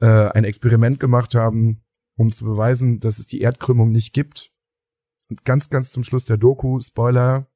[0.00, 1.82] äh, ein Experiment gemacht haben,
[2.14, 4.52] um zu beweisen, dass es die Erdkrümmung nicht gibt.
[5.28, 7.48] Und ganz, ganz zum Schluss der Doku, Spoiler,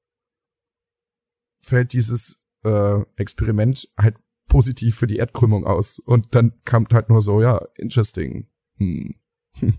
[1.60, 4.16] fällt dieses äh, Experiment halt
[4.48, 6.00] positiv für die Erdkrümmung aus.
[6.00, 8.48] Und dann kam halt nur so, ja, interesting.
[8.78, 9.14] Hm.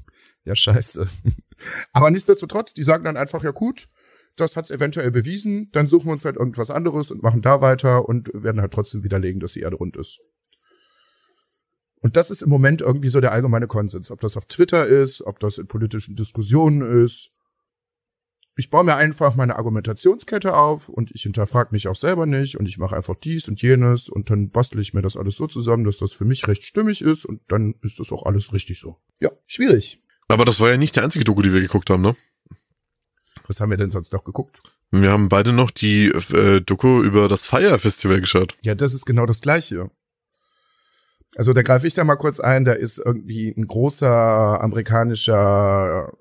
[0.45, 1.09] ja, scheiße.
[1.91, 3.89] Aber nichtsdestotrotz, die sagen dann einfach, ja gut,
[4.35, 8.07] das hat's eventuell bewiesen, dann suchen wir uns halt irgendwas anderes und machen da weiter
[8.07, 10.19] und werden halt trotzdem widerlegen, dass die Erde rund ist.
[12.03, 14.11] Und das ist im Moment irgendwie so der allgemeine Konsens.
[14.11, 17.31] Ob das auf Twitter ist, ob das in politischen Diskussionen ist.
[18.55, 22.67] Ich baue mir einfach meine Argumentationskette auf und ich hinterfrage mich auch selber nicht und
[22.67, 25.85] ich mache einfach dies und jenes und dann bastle ich mir das alles so zusammen,
[25.85, 28.97] dass das für mich recht stimmig ist und dann ist das auch alles richtig so.
[29.19, 30.03] Ja, schwierig.
[30.27, 32.15] Aber das war ja nicht der einzige Doku, die wir geguckt haben, ne?
[33.53, 34.63] Was haben wir denn sonst noch geguckt?
[34.89, 38.55] Wir haben beide noch die äh, Doku über das Fire Festival geschaut.
[38.63, 39.91] Ja, das ist genau das Gleiche.
[41.35, 46.13] Also da greife ich da mal kurz ein, da ist irgendwie ein großer amerikanischer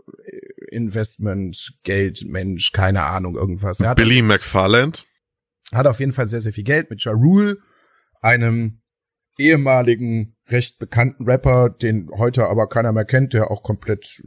[0.69, 3.81] Investment-Geldmensch, keine Ahnung, irgendwas.
[3.81, 5.07] Er Billy McFarland.
[5.73, 7.57] Hat auf jeden Fall sehr, sehr viel Geld mit Ja Rule,
[8.21, 8.83] einem
[9.39, 14.23] ehemaligen, recht bekannten Rapper, den heute aber keiner mehr kennt, der auch komplett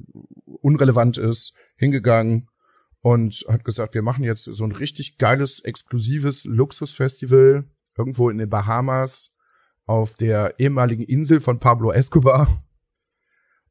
[0.45, 2.47] unrelevant ist, hingegangen
[3.05, 7.63] und hat gesagt, wir machen jetzt so ein richtig geiles, exklusives Luxusfestival
[7.95, 9.35] irgendwo in den Bahamas
[9.85, 12.63] auf der ehemaligen Insel von Pablo Escobar.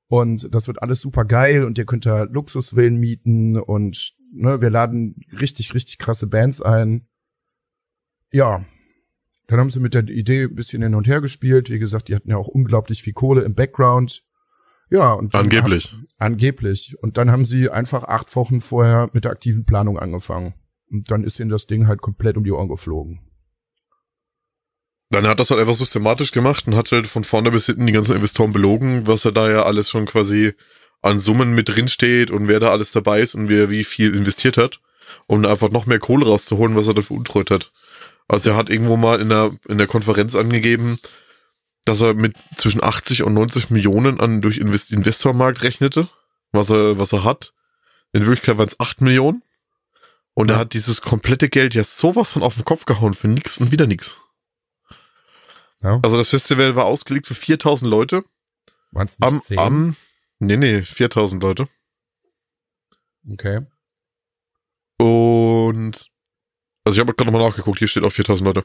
[0.06, 4.70] Und das wird alles super geil und ihr könnt da Luxusvillen mieten und ne, wir
[4.70, 7.08] laden richtig, richtig krasse Bands ein.
[8.30, 8.64] Ja.
[9.48, 11.70] Dann haben sie mit der Idee ein bisschen hin und her gespielt.
[11.70, 14.22] Wie gesagt, die hatten ja auch unglaublich viel Kohle im Background.
[14.90, 15.92] Ja, und angeblich.
[15.92, 16.96] Haben, angeblich.
[17.00, 20.54] Und dann haben sie einfach acht Wochen vorher mit der aktiven Planung angefangen.
[20.90, 23.20] Und dann ist ihnen das Ding halt komplett um die Ohren geflogen.
[25.10, 27.92] Dann hat das halt einfach systematisch gemacht und hat halt von vorne bis hinten die
[27.92, 30.52] ganzen Investoren belogen, was er da ja alles schon quasi
[31.02, 34.14] an Summen mit drin steht und wer da alles dabei ist und wer wie viel
[34.14, 34.80] investiert hat,
[35.26, 37.72] um einfach noch mehr Kohle rauszuholen, was er dafür untreut hat.
[38.26, 40.98] Also er hat irgendwo mal in der, in der Konferenz angegeben,
[41.84, 46.08] dass er mit zwischen 80 und 90 Millionen an durch Invest Investormarkt rechnete,
[46.52, 47.52] was er, was er hat.
[48.12, 49.42] In Wirklichkeit waren es 8 Millionen.
[50.34, 50.56] Und ja.
[50.56, 53.70] er hat dieses komplette Geld ja sowas von auf den Kopf gehauen für nix und
[53.70, 54.20] wieder nix.
[55.82, 56.00] Ja.
[56.02, 58.24] Also das Festival war ausgelegt für 4000 Leute.
[58.90, 59.58] Waren es nicht am, 10?
[59.58, 59.96] Am,
[60.38, 61.68] nee, nee, 4000 Leute.
[63.30, 63.60] Okay.
[64.96, 66.10] Und,
[66.84, 68.64] also ich habe gerade nochmal nachgeguckt, hier steht auch 4000 Leute.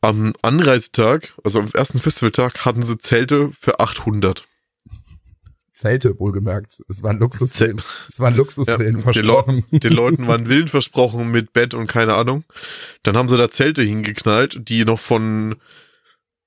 [0.00, 4.44] Am Anreisetag, also am ersten Festivaltag, hatten sie Zelte für 800.
[5.72, 6.82] Zelte, wohlgemerkt.
[6.88, 7.80] Es waren Luxusvillen.
[8.06, 9.64] Es waren Luxusvillen ja, versprochen.
[9.70, 12.44] Den, Le den Leuten waren Villen versprochen mit Bett und keine Ahnung.
[13.02, 15.56] Dann haben sie da Zelte hingeknallt, die noch von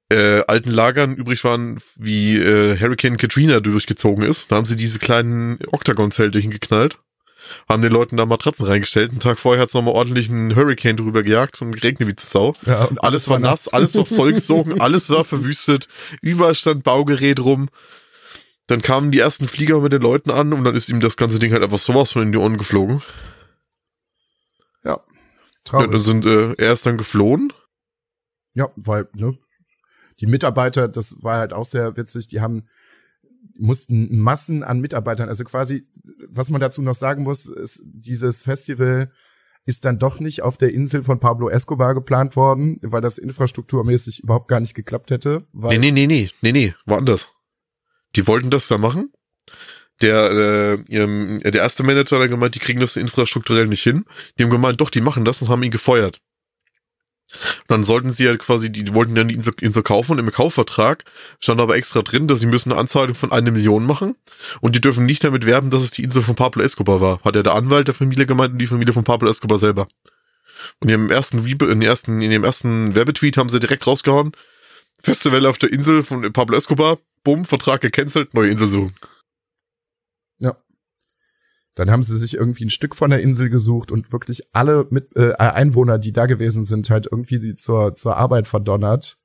[0.10, 4.52] äh, alten Lagern übrig waren, wie äh, Hurricane Katrina durchgezogen ist.
[4.52, 7.00] Da haben sie diese kleinen Octagon-Zelte hingeknallt
[7.70, 9.12] haben den Leuten da Matratzen reingestellt.
[9.12, 12.56] Einen Tag vorher hat's nochmal ordentlich einen Hurricane drüber gejagt und geregnet wie zu Sau.
[12.66, 15.88] Ja, und alles war nass, alles war vollgesogen, alles war verwüstet,
[16.22, 17.70] überall stand Baugerät rum.
[18.68, 21.40] Dann kamen die ersten Flieger mit den Leuten an und dann ist ihm das ganze
[21.40, 23.02] Ding halt einfach sowas von in die Ohren geflogen.
[24.84, 24.92] Ja.
[24.92, 25.00] Ja,
[25.66, 25.92] Traurig.
[25.92, 27.52] dann sind, äh, er ist dann geflohen.
[28.54, 29.38] Ja, weil, ne,
[30.20, 32.68] die Mitarbeiter, das war halt auch sehr witzig, die haben,
[33.56, 35.86] mussten Massen an Mitarbeitern, also quasi,
[36.28, 39.12] was man dazu noch sagen muss, ist, dieses Festival
[39.66, 44.24] ist dann doch nicht auf der Insel von Pablo Escobar geplant worden, weil das infrastrukturmäßig
[44.24, 45.48] überhaupt gar nicht geklappt hätte.
[45.54, 47.34] Weil, Nee, nee, nee, nee, nee, nee, woanders.
[48.16, 49.12] Die wollten das da machen.
[50.02, 54.06] Der, äh, der erste Manager hat dann gemeint, die kriegen das infrastrukturell nicht hin.
[54.38, 56.20] Die haben gemeint, doch, die machen das und haben ihn gefeuert.
[57.62, 60.32] Und dann sollten sie halt quasi, die wollten dann die Insel, Insel kaufen und im
[60.32, 61.04] Kaufvertrag
[61.40, 64.16] stand aber extra drin, dass sie müssen eine Anzahlung von einer Million machen
[64.62, 67.22] und die dürfen nicht damit werben, dass es die Insel von Pablo Escobar war.
[67.24, 69.88] Hat ja der Anwalt der Familie gemeint und die Familie von Pablo Escobar selber.
[70.80, 74.32] Und in ersten, in, ersten, in dem ersten Werbetweet haben sie direkt rausgehauen,
[75.02, 78.94] Festival auf der Insel von Pablo Escobar, bumm, Vertrag gecancelt, neue Insel suchen.
[81.76, 85.16] Dann haben sie sich irgendwie ein Stück von der Insel gesucht und wirklich alle mit,
[85.16, 89.18] äh, Einwohner, die da gewesen sind, halt irgendwie zur, zur Arbeit verdonnert.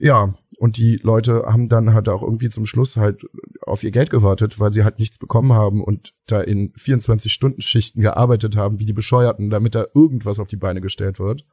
[0.00, 3.26] Ja, und die Leute haben dann halt auch irgendwie zum Schluss halt
[3.62, 8.56] auf ihr Geld gewartet, weil sie halt nichts bekommen haben und da in 24-Stunden-Schichten gearbeitet
[8.56, 11.44] haben, wie die Bescheuerten, damit da irgendwas auf die Beine gestellt wird.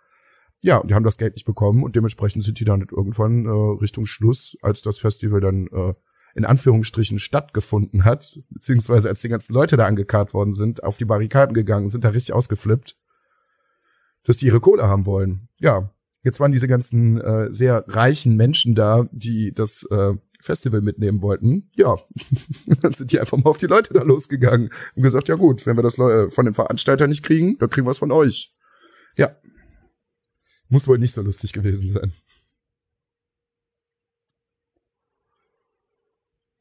[0.61, 3.49] Ja, die haben das Geld nicht bekommen und dementsprechend sind die dann halt irgendwann äh,
[3.81, 5.93] Richtung Schluss, als das Festival dann äh,
[6.35, 11.05] in Anführungsstrichen stattgefunden hat, beziehungsweise als die ganzen Leute da angekarrt worden sind, auf die
[11.05, 12.97] Barrikaden gegangen, sind da richtig ausgeflippt,
[14.25, 15.47] dass die ihre Kohle haben wollen.
[15.59, 15.89] Ja,
[16.23, 21.69] jetzt waren diese ganzen äh, sehr reichen Menschen da, die das äh, Festival mitnehmen wollten.
[21.77, 21.95] Ja,
[22.81, 25.77] dann sind die einfach mal auf die Leute da losgegangen und gesagt, ja gut, wenn
[25.77, 28.53] wir das äh, von den Veranstaltern nicht kriegen, dann kriegen wir es von euch.
[29.15, 29.35] Ja.
[30.67, 32.11] Muss wohl nicht so lustig gewesen sein.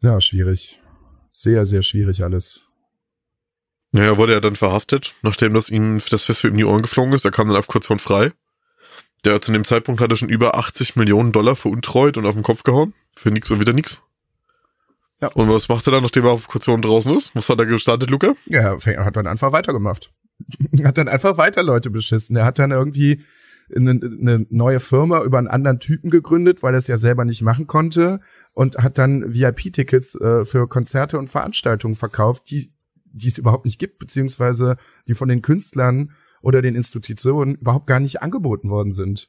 [0.05, 0.79] Ja, schwierig.
[1.33, 2.61] Sehr, sehr schwierig alles.
[3.93, 7.25] Naja, wurde er dann verhaftet, nachdem das ihm das Festival in die Ohren geflogen ist.
[7.25, 8.33] Er kam dann auf kurz von frei.
[9.25, 12.65] Der zu dem Zeitpunkt hatte schon über 80 Millionen Dollar veruntreut und auf den Kopf
[12.65, 12.93] gehauen.
[13.17, 14.03] Für nix und wieder nix.
[15.23, 15.29] Ja.
[15.29, 17.35] Und was macht er dann, nachdem er auf Kaution draußen ist?
[17.35, 18.35] Was hat er gestartet, Luca?
[18.45, 20.11] Ja, er hat dann einfach weitergemacht.
[20.85, 22.37] hat dann einfach weiter Leute beschissen.
[22.37, 23.25] Er hat dann irgendwie
[23.75, 27.43] eine, eine neue Firma über einen anderen Typen gegründet, weil er es ja selber nicht
[27.43, 28.21] machen konnte
[28.55, 32.71] und hat dann VIP-Tickets äh, für Konzerte und Veranstaltungen verkauft, die
[33.15, 38.01] die es überhaupt nicht gibt, beziehungsweise die von den Künstlern oder den Institutionen überhaupt gar
[38.01, 39.29] nicht angeboten worden sind.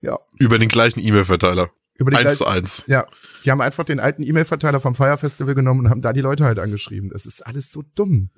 [0.00, 1.70] Ja, Über den gleichen E-Mail-Verteiler.
[1.96, 2.86] über die Eins zu eins.
[2.86, 3.06] Ja,
[3.44, 6.44] die haben einfach den alten E-Mail-Verteiler vom Fire Festival genommen und haben da die Leute
[6.44, 7.10] halt angeschrieben.
[7.10, 8.30] Das ist alles so dumm.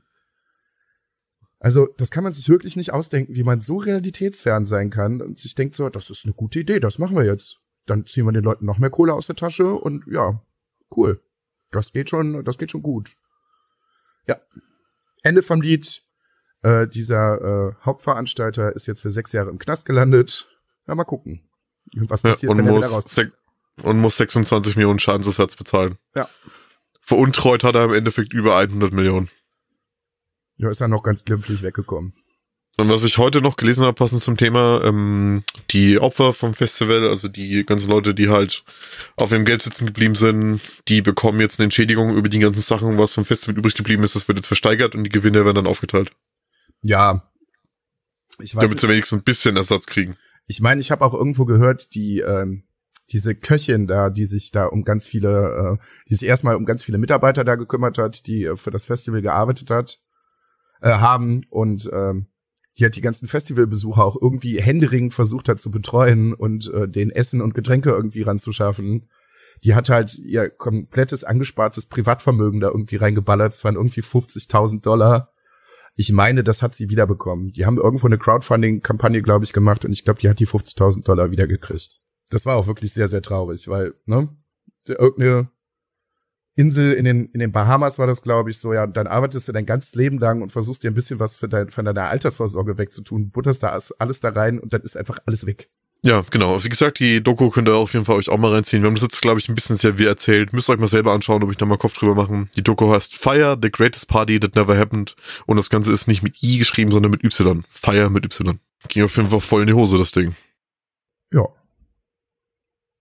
[1.66, 5.40] Also, das kann man sich wirklich nicht ausdenken, wie man so realitätsfern sein kann und
[5.40, 7.59] sich denkt so, das ist eine gute Idee, das machen wir jetzt.
[7.87, 10.40] Dann ziehen wir den Leuten noch mehr Kohle aus der Tasche und ja,
[10.96, 11.20] cool.
[11.72, 13.16] Das geht schon, das geht schon gut.
[14.29, 14.37] Ja.
[15.24, 16.02] Ende vom Lied.
[16.62, 20.46] Äh, dieser äh, Hauptveranstalter ist jetzt für sechs Jahre im Knast gelandet.
[20.87, 21.40] Ja, mal gucken.
[21.96, 23.33] Was Ja, passiert, und, wenn er wieder muss raus sek-
[23.83, 25.98] und muss 26 Millionen Schadensersatz bezahlen.
[26.14, 26.29] Ja.
[27.00, 29.29] Veruntreut hat er im Endeffekt über 100 Millionen.
[30.58, 32.14] Ja, ist er noch ganz glimpflich weggekommen.
[32.78, 37.08] Und was ich heute noch gelesen habe, passend zum Thema, ähm, die Opfer vom Festival,
[37.08, 38.64] also die ganzen Leute, die halt
[39.16, 42.98] auf ihrem Geld sitzen geblieben sind, die bekommen jetzt eine Entschädigung über die ganzen Sachen,
[42.98, 44.14] was vom Festival übrig geblieben ist.
[44.14, 46.12] Das wird jetzt versteigert und die Gewinne werden dann aufgeteilt.
[46.82, 47.26] Ja.
[48.38, 50.16] Ich weiß, damit sie wenigstens ein bisschen Ersatz kriegen.
[50.46, 52.64] ich meine, ich habe auch irgendwo gehört, die ähm,
[53.10, 56.84] diese Köchin da, die sich da um ganz viele, äh, die sich erstmal um ganz
[56.84, 59.98] viele Mitarbeiter da gekümmert hat, die äh, für das Festival gearbeitet hat,
[60.80, 62.26] äh, haben und ähm,
[62.78, 67.10] die hat die ganzen Festivalbesucher auch irgendwie händeringend versucht hat zu betreuen und äh, den
[67.10, 69.08] Essen und Getränke irgendwie ranzuschaffen.
[69.64, 73.54] Die hat halt ihr komplettes angespartes Privatvermögen da irgendwie reingeballert.
[73.54, 75.32] Es waren irgendwie 50.000 Dollar.
[75.94, 77.52] Ich meine, das hat sie wiederbekommen.
[77.52, 81.04] Die haben irgendwo eine Crowdfunding-Kampagne, glaube ich, gemacht und ich glaube, die hat die 50.000
[81.04, 82.00] Dollar wiedergekriegt.
[82.28, 84.28] Das war auch wirklich sehr, sehr traurig, weil, ne,
[84.86, 85.48] irgendeine
[86.56, 89.52] Insel in den, in den Bahamas war das, glaube ich, so, ja, dann arbeitest du
[89.52, 92.78] dein ganzes Leben lang und versuchst dir ein bisschen was für dein, von deiner Altersvorsorge
[92.78, 95.68] wegzutun, butterst da alles- alles da rein und dann ist einfach alles weg.
[96.02, 96.62] Ja, genau.
[96.62, 98.82] Wie gesagt, die Doku könnt ihr auf jeden Fall euch auch mal reinziehen.
[98.82, 100.52] Wir haben das jetzt, glaube ich, ein bisschen sehr wie erzählt.
[100.52, 102.48] Müsst ihr euch mal selber anschauen, ob ich da mal Kopf drüber machen.
[102.54, 105.16] Die Doku heißt Fire, The Greatest Party That Never Happened.
[105.46, 107.64] Und das Ganze ist nicht mit I geschrieben, sondern mit Y.
[107.70, 108.60] Fire mit Y.
[108.88, 110.36] Ging auf jeden Fall voll in die Hose, das Ding.
[111.32, 111.46] Ja.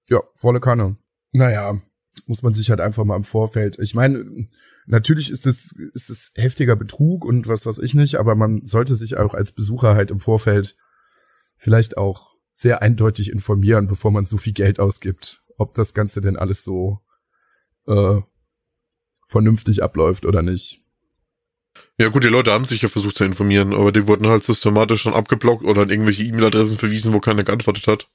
[0.10, 0.96] Ja, volle Kanne.
[1.32, 1.80] Naja,
[2.28, 3.78] muss man sich halt einfach mal im Vorfeld.
[3.80, 4.48] Ich meine,
[4.86, 8.96] natürlich ist es, ist es heftiger Betrug und was weiß ich nicht, aber man sollte
[8.96, 10.76] sich auch als Besucher halt im Vorfeld
[11.58, 16.38] vielleicht auch sehr eindeutig informieren, bevor man so viel Geld ausgibt, ob das Ganze denn
[16.38, 17.00] alles so
[17.88, 18.22] äh,
[19.28, 20.82] vernünftig abläuft oder nicht.
[21.98, 25.02] Ja gut, die Leute haben sich ja versucht zu informieren, aber die wurden halt systematisch
[25.02, 28.08] schon abgeblockt oder an irgendwelche E-Mail-Adressen verwiesen, wo keiner geantwortet hat.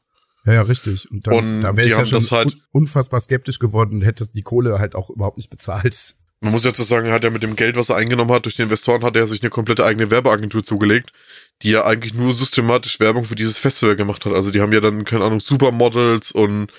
[0.47, 1.11] Ja, ja, richtig.
[1.11, 4.03] Und, dann, Und da wäre ich ja schon das halt- un unfassbar skeptisch geworden und
[4.03, 6.15] hätte die Kohle halt auch überhaupt nicht bezahlt.
[6.43, 8.57] Man muss dazu sagen, er hat ja mit dem Geld, was er eingenommen hat durch
[8.57, 11.13] die Investoren, hat er sich eine komplette eigene Werbeagentur zugelegt,
[11.63, 14.33] die ja eigentlich nur systematisch Werbung für dieses Festival gemacht hat.
[14.33, 16.73] Also die haben ja dann, keine Ahnung, Supermodels und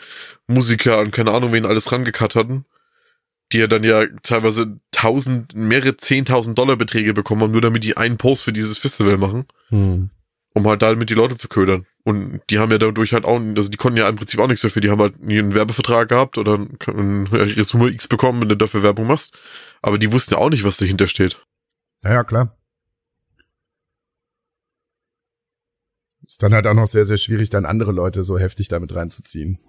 [0.48, 2.66] Musiker und keine Ahnung, wen alles rangekarrt hatten,
[3.52, 7.98] die ja dann ja teilweise tausend, mehrere zehntausend Dollar Beträge bekommen haben, nur damit die
[7.98, 9.46] einen Post für dieses Festival machen,
[10.56, 11.86] um halt damit die Leute zu ködern.
[12.04, 14.64] Und die haben ja dadurch halt auch, also die konnten ja im Prinzip auch nichts
[14.64, 14.82] dafür.
[14.82, 16.56] Die haben halt nie einen Werbevertrag gehabt oder
[16.88, 19.38] eine Summe X bekommen, wenn du dafür Werbung machst.
[19.82, 21.40] Aber die wussten ja auch nicht, was dahinter steht.
[22.04, 22.58] Ja, ja, klar.
[26.26, 29.60] Ist dann halt auch noch sehr, sehr schwierig, dann andere Leute so heftig damit reinzuziehen.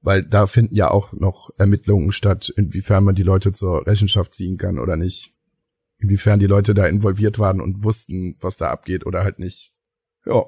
[0.00, 4.58] Weil da finden ja auch noch Ermittlungen statt, inwiefern man die Leute zur Rechenschaft ziehen
[4.58, 5.31] kann oder nicht.
[6.02, 9.72] Inwiefern die Leute da involviert waren und wussten, was da abgeht oder halt nicht.
[10.26, 10.44] Ja.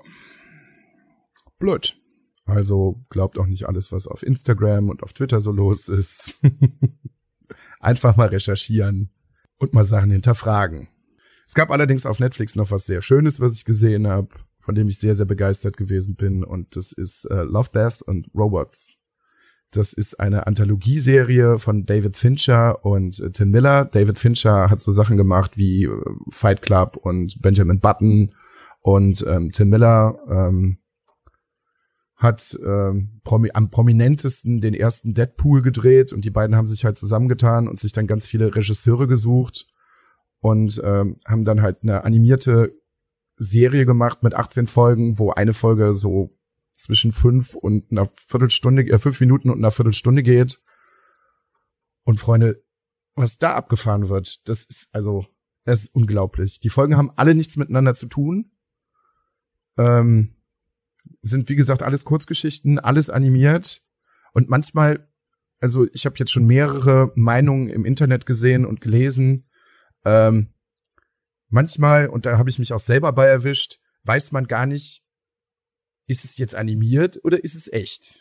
[1.61, 1.97] Blöd.
[2.45, 6.37] Also glaubt auch nicht alles, was auf Instagram und auf Twitter so los ist.
[7.79, 9.11] Einfach mal recherchieren
[9.59, 10.89] und mal Sachen hinterfragen.
[11.47, 14.89] Es gab allerdings auf Netflix noch was sehr Schönes, was ich gesehen habe, von dem
[14.89, 16.43] ich sehr, sehr begeistert gewesen bin.
[16.43, 18.99] Und das ist äh, Love, Death and Robots.
[19.77, 23.85] Das ist eine Anthologieserie von David Fincher und äh, Tim Miller.
[23.85, 25.91] David Fincher hat so Sachen gemacht wie äh,
[26.31, 28.33] Fight Club und Benjamin Button.
[28.81, 30.79] Und ähm, Tim Miller ähm,
[32.17, 36.97] hat ähm, promi am prominentesten den ersten Deadpool gedreht und die beiden haben sich halt
[36.97, 39.67] zusammengetan und sich dann ganz viele Regisseure gesucht
[40.41, 42.73] und ähm, haben dann halt eine animierte
[43.37, 46.31] Serie gemacht mit 18 Folgen, wo eine Folge so
[46.77, 50.61] zwischen fünf und einer Viertelstunde, äh, fünf Minuten und einer Viertelstunde geht.
[52.05, 52.63] Und Freunde,
[53.15, 55.27] was da abgefahren wird, das ist also,
[55.65, 56.61] das ist unglaublich.
[56.61, 58.51] Die Folgen haben alle nichts miteinander zu tun.
[59.79, 60.35] Ähm,
[61.23, 63.83] sind wie gesagt alles Kurzgeschichten, alles animiert
[64.33, 65.09] und manchmal,
[65.61, 69.45] also ich habe jetzt schon mehrere Meinungen im Internet gesehen und gelesen.
[70.05, 70.49] Ähm,
[71.49, 75.04] manchmal und da habe ich mich auch selber bei erwischt, weiß man gar nicht,
[76.07, 78.15] ist es jetzt animiert oder ist es echt?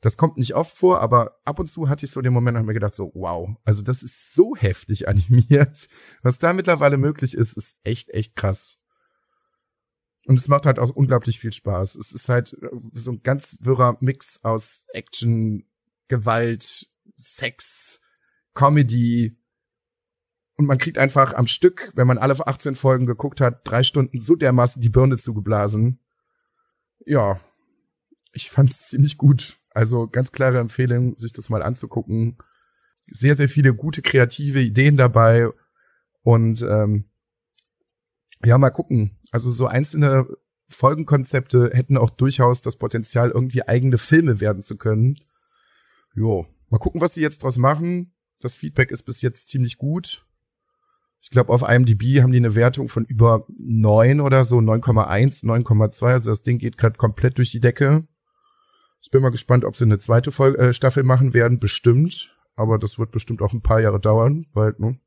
[0.00, 2.66] Das kommt nicht oft vor, aber ab und zu hatte ich so den Moment, habe
[2.66, 5.88] mir gedacht so, wow, also das ist so heftig animiert.
[6.22, 8.78] Was da mittlerweile möglich ist, ist echt, echt krass.
[10.26, 11.94] Und es macht halt auch unglaublich viel Spaß.
[11.94, 12.56] Es ist halt
[12.94, 15.64] so ein ganz wirrer Mix aus Action,
[16.08, 18.00] Gewalt, Sex,
[18.54, 19.36] Comedy.
[20.56, 24.18] Und man kriegt einfach am Stück, wenn man alle 18 Folgen geguckt hat, drei Stunden
[24.18, 26.00] so dermaßen die Birne zugeblasen.
[27.06, 27.40] Ja,
[28.32, 29.56] ich fand's ziemlich gut.
[29.70, 32.36] Also ganz klare Empfehlung, sich das mal anzugucken.
[33.08, 35.48] Sehr, sehr viele gute kreative Ideen dabei.
[36.22, 37.04] Und ähm,
[38.44, 39.12] ja, mal gucken.
[39.30, 40.26] Also so einzelne
[40.68, 45.20] Folgenkonzepte hätten auch durchaus das Potenzial, irgendwie eigene Filme werden zu können.
[46.14, 48.12] Jo, mal gucken, was sie jetzt draus machen.
[48.40, 50.25] Das Feedback ist bis jetzt ziemlich gut.
[51.26, 56.04] Ich glaube, auf IMDb haben die eine Wertung von über neun oder so, 9,1, 9,2.
[56.06, 58.06] Also das Ding geht gerade komplett durch die Decke.
[59.02, 61.58] Ich bin mal gespannt, ob sie eine zweite Folge, äh, Staffel machen werden.
[61.58, 62.32] Bestimmt.
[62.54, 65.00] Aber das wird bestimmt auch ein paar Jahre dauern, weil, ne,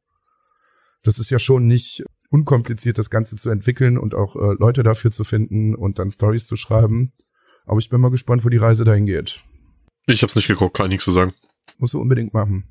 [1.04, 5.12] das ist ja schon nicht unkompliziert, das Ganze zu entwickeln und auch äh, Leute dafür
[5.12, 7.14] zu finden und dann Stories zu schreiben.
[7.66, 9.42] Aber ich bin mal gespannt, wo die Reise dahin geht.
[10.06, 11.34] Ich hab's nicht geguckt, kann ich nichts zu sagen.
[11.78, 12.66] Muss du unbedingt machen.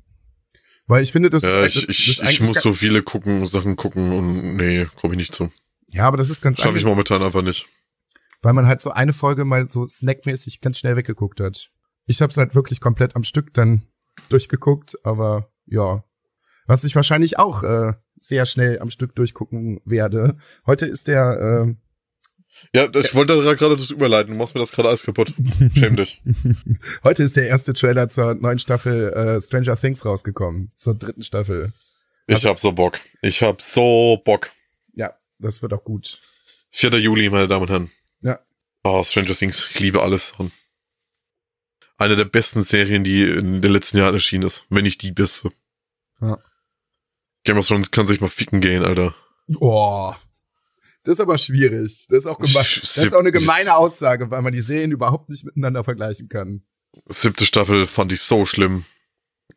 [0.89, 3.45] Weil ich finde, das Ja, ist, ich, das ich, ist ich muss so viele gucken,
[3.45, 5.49] Sachen gucken und nee, komme ich nicht zu.
[5.89, 7.67] Ja, aber das ist ganz Schaffe ich momentan einfach nicht.
[8.41, 11.69] weil man halt so eine Folge mal so snackmäßig ganz schnell weggeguckt hat.
[12.07, 13.83] Ich hab's halt wirklich komplett am Stück dann
[14.29, 16.03] durchgeguckt, aber ja.
[16.65, 20.37] Was ich wahrscheinlich auch äh, sehr schnell am Stück durchgucken werde.
[20.65, 21.75] Heute ist der äh,
[22.73, 24.33] Ja, das, ich wollte da gerade das überleiten.
[24.33, 25.33] Du machst mir das gerade alles kaputt.
[25.75, 26.21] Schäm dich.
[27.03, 30.71] Heute ist der erste Trailer zur neuen Staffel äh, Stranger Things rausgekommen.
[30.77, 31.73] Zur dritten Staffel.
[32.27, 32.99] Ich hab so Bock.
[33.21, 34.51] Ich hab so Bock.
[34.93, 36.19] Ja, das wird auch gut.
[36.71, 36.91] 4.
[36.99, 37.91] Juli, meine Damen und Herren.
[38.21, 38.39] Ja.
[38.83, 39.67] Oh, Stranger Things.
[39.71, 40.33] Ich liebe alles.
[40.37, 40.51] Und
[41.97, 44.65] eine der besten Serien, die in den letzten Jahren erschienen ist.
[44.69, 45.49] Wenn nicht die beste.
[46.21, 46.37] Ja.
[47.43, 49.15] Game of Thrones kann sich mal ficken gehen, Alter.
[49.59, 50.13] Oh.
[51.03, 52.07] Das ist aber schwierig.
[52.09, 52.53] Das ist auch gemein.
[52.53, 56.63] Das ist auch eine gemeine Aussage, weil man die Serien überhaupt nicht miteinander vergleichen kann.
[57.07, 58.85] Siebte Staffel fand ich so schlimm.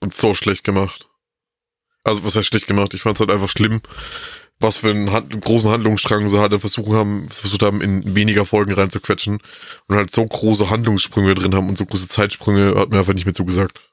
[0.00, 1.08] Und so schlecht gemacht.
[2.02, 2.94] Also, was heißt schlecht gemacht?
[2.94, 3.80] Ich fand's halt einfach schlimm,
[4.58, 8.72] was für einen, Hand, großen Handlungsstrang sie halt versuchen haben, versucht haben, in weniger Folgen
[8.72, 9.40] reinzuquetschen
[9.86, 13.26] und halt so große Handlungssprünge drin haben und so große Zeitsprünge, hat mir einfach nicht
[13.26, 13.78] mehr zugesagt.
[13.78, 13.91] Schwierig.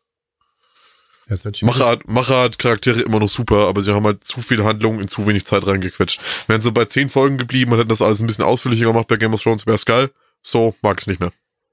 [1.62, 5.00] Macher hat, Macher hat Charaktere immer noch super, aber sie haben halt zu viel Handlung
[5.00, 6.20] in zu wenig Zeit reingequetscht.
[6.48, 9.18] Wären sie bei zehn Folgen geblieben und hätten das alles ein bisschen ausführlicher gemacht bei
[9.18, 10.10] Game of Thrones, wäre es geil.
[10.42, 11.32] So mag ich nicht mehr.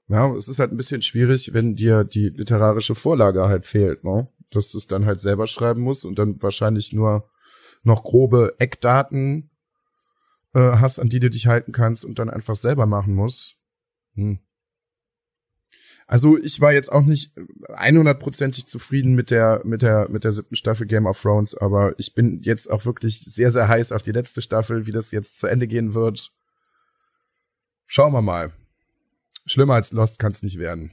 [0.09, 4.27] Ja, es ist halt ein bisschen schwierig, wenn dir die literarische Vorlage halt fehlt, ne?
[4.51, 7.29] Dass du es dann halt selber schreiben musst und dann wahrscheinlich nur
[7.83, 9.49] noch grobe Eckdaten
[10.53, 13.55] äh, hast, an die du dich halten kannst und dann einfach selber machen musst.
[14.15, 14.39] Hm.
[16.07, 17.33] Also ich war jetzt auch nicht
[17.67, 22.15] 100%ig zufrieden mit der mit der mit der siebten Staffel Game of Thrones, aber ich
[22.15, 25.47] bin jetzt auch wirklich sehr sehr heiß auf die letzte Staffel, wie das jetzt zu
[25.47, 26.31] Ende gehen wird.
[27.87, 28.53] Schauen wir mal.
[29.45, 30.91] Schlimmer als Lost kann es nicht werden.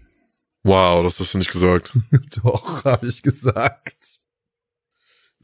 [0.65, 1.93] Wow, das hast du nicht gesagt.
[2.43, 4.19] Doch, habe ich gesagt.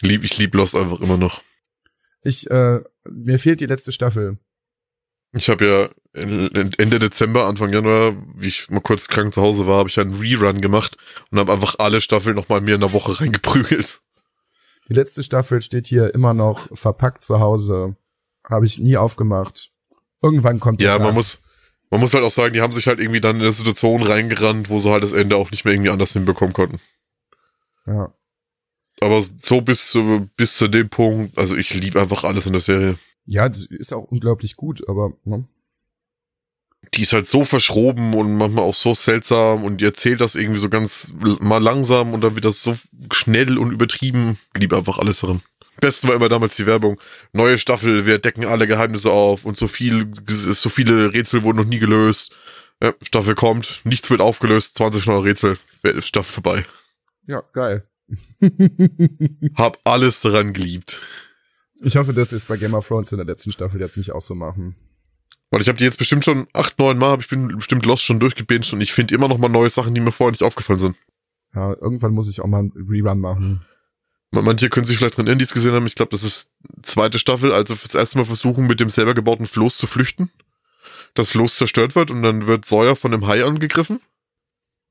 [0.01, 1.43] Lieb, ich lieb Lost einfach immer noch.
[2.23, 4.39] Ich, äh, mir fehlt die letzte Staffel.
[5.33, 9.79] Ich habe ja Ende Dezember, Anfang Januar, wie ich mal kurz krank zu Hause war,
[9.79, 10.97] habe ich ja einen Rerun gemacht
[11.31, 14.01] und habe einfach alle Staffeln nochmal mir in der Woche reingeprügelt.
[14.89, 17.95] Die letzte Staffel steht hier immer noch verpackt zu Hause.
[18.43, 19.71] Habe ich nie aufgemacht.
[20.21, 21.41] Irgendwann kommt Ja, der man muss,
[21.91, 24.69] man muss halt auch sagen, die haben sich halt irgendwie dann in eine Situation reingerannt,
[24.69, 26.81] wo sie halt das Ende auch nicht mehr irgendwie anders hinbekommen konnten.
[27.87, 28.13] Ja.
[29.01, 32.61] Aber so bis zu, bis zu dem Punkt, also ich liebe einfach alles in der
[32.61, 32.97] Serie.
[33.27, 35.45] Ja, das ist auch unglaublich gut, aber ne?
[36.95, 40.61] Die ist halt so verschroben und manchmal auch so seltsam und die erzählt das irgendwie
[40.61, 42.76] so ganz mal langsam und dann wird das so
[43.12, 44.38] schnell und übertrieben.
[44.57, 45.41] Liebe einfach alles darin.
[45.80, 47.01] Besten war immer damals die Werbung.
[47.32, 51.64] Neue Staffel, wir decken alle Geheimnisse auf und so viel, so viele Rätsel wurden noch
[51.64, 52.32] nie gelöst.
[52.82, 55.59] Ja, Staffel kommt, nichts wird aufgelöst, 20 neue Rätsel,
[56.01, 56.66] Staffel vorbei.
[57.26, 57.86] ja, geil.
[59.55, 61.03] Hab alles daran geliebt.
[61.82, 64.20] Ich hoffe, das ist bei Game of Thrones in der letzten Staffel jetzt nicht auch
[64.20, 64.76] so machen.
[65.51, 68.05] Weil ich habe die jetzt bestimmt schon acht, neun Mal, hab ich bin bestimmt Lost
[68.05, 70.79] schon durchgebinged und ich finde immer noch mal neue Sachen, die mir vorher nicht aufgefallen
[70.79, 70.97] sind.
[71.55, 73.63] Ja, irgendwann muss ich auch mal einen Rerun machen.
[74.31, 75.87] Man- Manche können sich vielleicht dran erinnern, die es gesehen haben.
[75.87, 76.51] Ich glaube, das ist
[76.83, 80.31] zweite Staffel, also das erste Mal versuchen, mit dem selber gebauten Floß zu flüchten.
[81.15, 84.01] Das Floß zerstört wird und dann wird Sawyer von einem Hai angegriffen.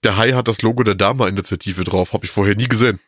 [0.03, 2.11] Der Hai hat das Logo der Dama-Initiative drauf.
[2.11, 2.99] Habe ich vorher nie gesehen.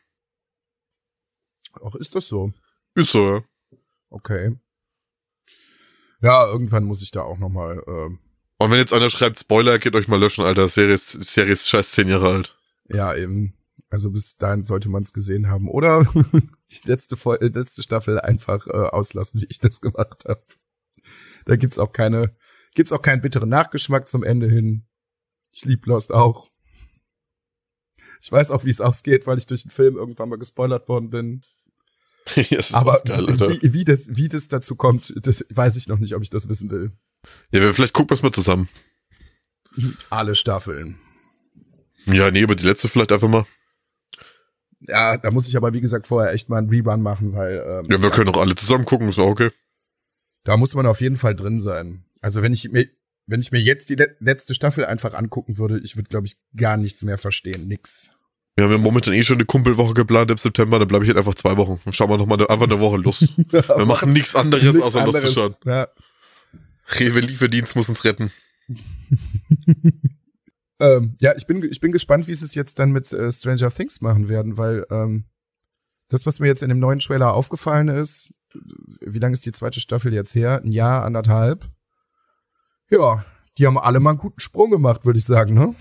[1.81, 2.53] Auch ist das so?
[2.95, 3.41] Ist so, ja.
[4.09, 4.55] Okay.
[6.21, 7.77] Ja, irgendwann muss ich da auch noch mal.
[7.87, 8.15] Äh,
[8.63, 10.67] Und wenn jetzt einer schreibt, Spoiler, geht euch mal löschen, Alter.
[10.67, 12.57] Serie ist, Serie ist scheiß zehn Jahre alt.
[12.89, 13.53] ja, eben.
[13.89, 15.67] Also bis dahin sollte man es gesehen haben.
[15.69, 16.05] Oder
[16.71, 20.41] die letzte, Fol äh, letzte Staffel einfach äh, auslassen, wie ich das gemacht habe.
[21.45, 22.33] Da gibt's auch keine,
[22.73, 24.85] gibt's auch keinen bitteren Nachgeschmack zum Ende hin.
[25.51, 26.49] Ich lieb Lost auch.
[28.21, 31.09] Ich weiß auch, wie es ausgeht, weil ich durch den Film irgendwann mal gespoilert worden
[31.09, 31.41] bin.
[32.73, 33.27] Aber geil,
[33.61, 36.49] wie, wie, das, wie das dazu kommt, das weiß ich noch nicht, ob ich das
[36.49, 36.91] wissen will.
[37.51, 38.69] Ja, vielleicht gucken wir es mal zusammen.
[40.09, 40.95] Alle Staffeln.
[42.05, 43.45] Ja, nee, aber die letzte vielleicht einfach mal.
[44.87, 47.85] Ja, da muss ich aber, wie gesagt, vorher echt mal einen Rerun machen, weil ähm,
[47.91, 49.51] Ja, wir können auch alle zusammen gucken, ist auch okay.
[50.43, 52.03] da muss man auf jeden Fall drin sein.
[52.21, 52.87] Also wenn ich mir,
[53.27, 56.35] wenn ich mir jetzt die le letzte Staffel einfach angucken würde, ich würde, glaube ich,
[56.55, 57.67] gar nichts mehr verstehen.
[57.67, 58.09] Nix.
[58.61, 61.17] Wir haben ja momentan eh schon eine Kumpelwoche geplant im September, dann bleibe ich halt
[61.17, 61.81] einfach zwei Wochen.
[61.83, 63.33] Dann schauen wir noch mal eine, einfach eine Woche Lust.
[63.51, 65.33] Wir machen nichts anderes, Nix außer Lust zu anderes.
[65.33, 65.55] schauen.
[65.65, 65.87] Ja.
[66.99, 68.31] Rewe Lieferdienst muss uns retten.
[70.79, 73.69] Ähm, ja, ich bin, ich bin gespannt, wie sie es jetzt dann mit äh, Stranger
[73.69, 75.25] Things machen werden, weil ähm,
[76.09, 78.33] das, was mir jetzt in dem neuen Trailer aufgefallen ist,
[78.99, 80.59] wie lange ist die zweite Staffel jetzt her?
[80.63, 81.69] Ein Jahr, anderthalb?
[82.89, 83.23] Ja,
[83.59, 85.75] die haben alle mal einen guten Sprung gemacht, würde ich sagen, ne?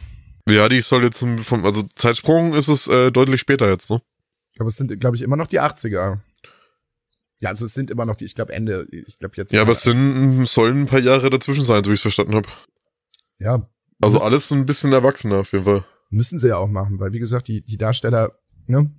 [0.50, 4.00] Ja, die soll jetzt vom, also Zeitsprung ist es äh, deutlich später jetzt, ne?
[4.58, 6.18] Aber es sind, glaube ich, immer noch die 80er.
[7.40, 9.52] Ja, also es sind immer noch die, ich glaube Ende, ich glaube jetzt.
[9.52, 12.34] Ja, aber es sind, sollen ein paar Jahre dazwischen sein, so wie ich es verstanden
[12.34, 12.48] habe.
[13.38, 13.66] ja,
[14.02, 15.84] Also Müssen- alles ein bisschen erwachsener auf jeden Fall.
[16.10, 18.32] müssen sie ja auch machen, weil wie gesagt, die, die Darsteller,
[18.66, 18.90] ne?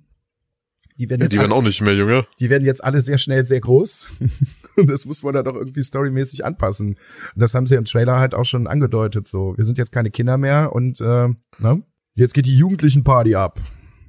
[0.98, 2.26] Die werden, Ja, jetzt die werden alle, auch nicht mehr jünger.
[2.40, 4.08] die werden jetzt alle sehr schnell sehr groß.
[4.76, 6.96] Und das muss man dann doch irgendwie storymäßig anpassen.
[7.34, 9.26] Und das haben sie im Trailer halt auch schon angedeutet.
[9.28, 11.82] So, wir sind jetzt keine Kinder mehr und äh, ne?
[12.14, 13.60] jetzt geht die jugendlichen Party ab.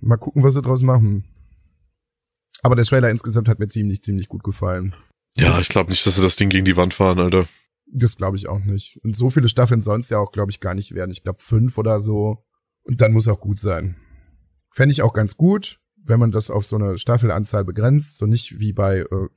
[0.01, 1.23] Mal gucken, was sie draus machen.
[2.61, 4.95] Aber der Trailer insgesamt hat mir ziemlich, ziemlich gut gefallen.
[5.35, 7.45] Ja, ich glaube nicht, dass sie das Ding gegen die Wand fahren, Alter.
[7.87, 8.99] Das glaube ich auch nicht.
[9.03, 11.11] Und so viele Staffeln es ja auch, glaube ich, gar nicht werden.
[11.11, 12.45] Ich glaube fünf oder so.
[12.83, 13.95] Und dann muss auch gut sein.
[14.71, 18.17] Fände ich auch ganz gut, wenn man das auf so eine Staffelanzahl begrenzt.
[18.17, 19.27] So nicht wie bei, äh,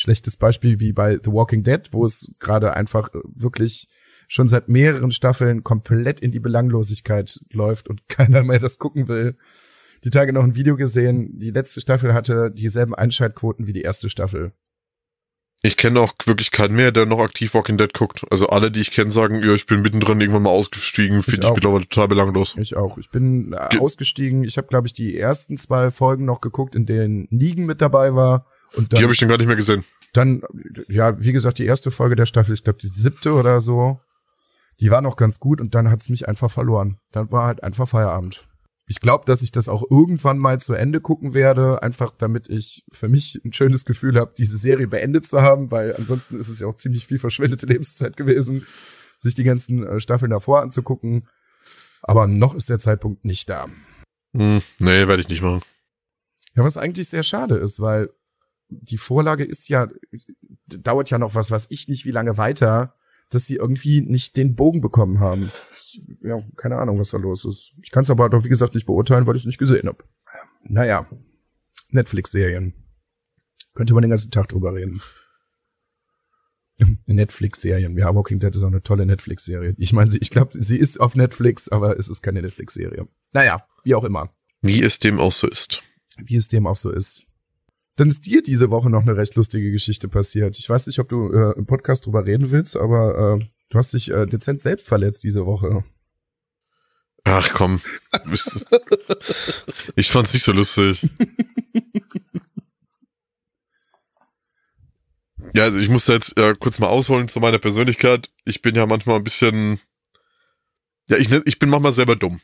[0.00, 3.88] schlechtes Beispiel wie bei The Walking Dead, wo es gerade einfach äh, wirklich
[4.28, 9.36] schon seit mehreren Staffeln komplett in die Belanglosigkeit läuft und keiner mehr das gucken will.
[10.04, 14.08] Die Tage noch ein Video gesehen, die letzte Staffel hatte dieselben Einschaltquoten wie die erste
[14.08, 14.52] Staffel.
[15.62, 18.24] Ich kenne auch wirklich keinen mehr, der noch aktiv Walking Dead guckt.
[18.30, 21.22] Also alle, die ich kenne, sagen, ja, ich bin mittendrin irgendwann mal ausgestiegen.
[21.22, 22.56] Finde ich mittlerweile total belanglos.
[22.58, 22.98] Ich auch.
[22.98, 24.44] Ich bin äh, Ge- ausgestiegen.
[24.44, 28.14] Ich habe, glaube ich, die ersten zwei Folgen noch geguckt, in denen Nigen mit dabei
[28.14, 28.46] war.
[28.74, 29.84] Und Die dann, habe ich dann gar nicht mehr gesehen.
[30.12, 30.42] dann,
[30.88, 34.00] ja, wie gesagt, die erste Folge der Staffel, ich glaube die siebte oder so,
[34.80, 36.98] die war noch ganz gut und dann hat's mich einfach verloren.
[37.12, 38.46] Dann war halt einfach Feierabend.
[38.88, 42.84] Ich glaube, dass ich das auch irgendwann mal zu Ende gucken werde, einfach damit ich
[42.92, 46.60] für mich ein schönes Gefühl habe, diese Serie beendet zu haben, weil ansonsten ist es
[46.60, 48.66] ja auch ziemlich viel verschwendete Lebenszeit gewesen,
[49.18, 51.26] sich die ganzen äh, Staffeln davor anzugucken.
[52.02, 53.66] Aber noch ist der Zeitpunkt nicht da.
[54.36, 55.62] Hm, nee, werde ich nicht machen.
[56.54, 58.10] Ja, was eigentlich sehr schade ist, weil
[58.68, 59.88] die Vorlage ist ja,
[60.66, 62.94] dauert ja noch was, was ich nicht wie lange weiter,
[63.30, 65.50] dass sie irgendwie nicht den Bogen bekommen haben.
[65.74, 67.72] Ich, ja, keine Ahnung, was da los ist.
[67.82, 70.04] Ich kann es aber doch, wie gesagt, nicht beurteilen, weil ich es nicht gesehen habe.
[70.62, 71.06] Naja,
[71.90, 72.74] Netflix-Serien.
[73.74, 75.02] Könnte man den ganzen Tag drüber reden.
[77.06, 77.96] Netflix-Serien.
[77.96, 79.74] Ja, Walking Dead ist auch eine tolle Netflix-Serie.
[79.78, 83.08] Ich meine, ich glaube, sie ist auf Netflix, aber es ist keine Netflix-Serie.
[83.32, 85.82] Naja, wie auch immer Wie es dem auch so ist.
[86.18, 87.25] wie es dem auch so ist.
[87.96, 90.58] Dann ist dir diese Woche noch eine recht lustige Geschichte passiert.
[90.58, 93.94] Ich weiß nicht, ob du äh, im Podcast drüber reden willst, aber äh, du hast
[93.94, 95.82] dich äh, dezent selbst verletzt diese Woche.
[97.24, 97.80] Ach komm.
[99.96, 101.08] Ich fand's nicht so lustig.
[105.54, 108.30] Ja, also ich muss da jetzt äh, kurz mal ausholen zu meiner Persönlichkeit.
[108.44, 109.80] Ich bin ja manchmal ein bisschen.
[111.08, 112.40] Ja, ich, ich bin manchmal selber dumm.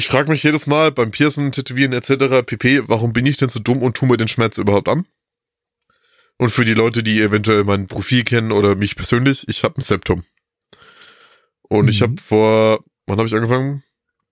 [0.00, 2.42] Ich frage mich jedes Mal beim Piercen, Tätowieren etc.
[2.46, 5.04] pp, warum bin ich denn so dumm und tu mir den Schmerz überhaupt an?
[6.38, 9.82] Und für die Leute, die eventuell mein Profil kennen oder mich persönlich, ich habe ein
[9.82, 10.24] Septum.
[11.60, 12.04] Und ich Mhm.
[12.04, 13.82] habe vor, wann habe ich angefangen?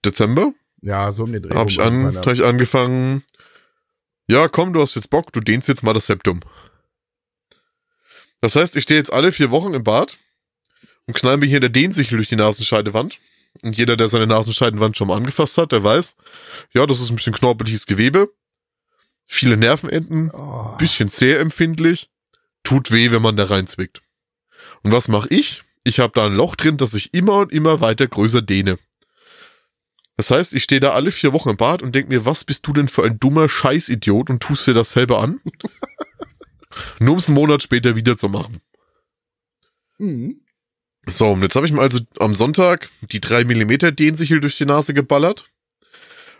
[0.06, 0.54] Dezember?
[0.80, 1.54] Ja, so um den Dreh.
[1.54, 3.22] Habe ich, an, hab ich angefangen.
[4.26, 6.40] Ja, komm, du hast jetzt Bock, du dehnst jetzt mal das Septum.
[8.40, 10.16] Das heißt, ich stehe jetzt alle vier Wochen im Bad
[11.06, 13.18] und knall mir hier der Dehnsichel durch die Nasenscheidewand.
[13.62, 16.16] Und jeder, der seine Nasenscheidenwand schon mal angefasst hat, der weiß,
[16.72, 18.28] ja, das ist ein bisschen knorpeliges Gewebe,
[19.26, 22.08] viele Nervenenden, Oh, bisschen sehr empfindlich,
[22.62, 24.00] tut weh, wenn man da reinzwickt.
[24.82, 25.62] Und was mache ich?
[25.84, 28.78] Ich habe da ein Loch drin, das ich immer und immer weiter größer dehne.
[30.16, 32.66] Das heißt, ich stehe da alle vier Wochen im Bad und denk mir, was bist
[32.66, 35.40] du denn für ein dummer Scheißidiot und tust dir das selber an?
[36.98, 38.60] Nur um es einen Monat später wieder zu machen.
[39.98, 40.40] mhm.
[41.10, 44.66] So, und jetzt habe ich mir also am Sonntag die 3 mm Dehnsichel durch die
[44.66, 45.44] Nase geballert.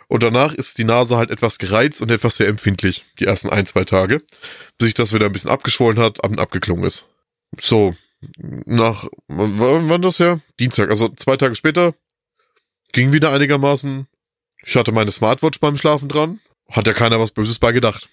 [0.07, 3.65] Und danach ist die Nase halt etwas gereizt und etwas sehr empfindlich, die ersten ein,
[3.65, 4.21] zwei Tage,
[4.77, 7.05] bis sich das wieder ein bisschen abgeschwollen hat und abgeklungen ist.
[7.59, 7.95] So,
[8.37, 10.39] nach, wann das her?
[10.59, 11.93] Dienstag, also zwei Tage später,
[12.91, 14.07] ging wieder einigermaßen.
[14.65, 16.39] Ich hatte meine Smartwatch beim Schlafen dran,
[16.69, 18.09] hat ja keiner was Böses bei gedacht.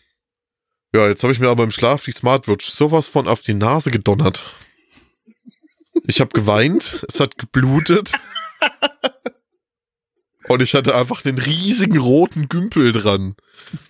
[0.95, 3.91] Ja, jetzt habe ich mir aber im Schlaf die Smartwatch sowas von auf die Nase
[3.91, 4.43] gedonnert.
[6.07, 8.13] Ich habe geweint, es hat geblutet.
[10.49, 13.35] Und ich hatte einfach einen riesigen roten Gümpel dran.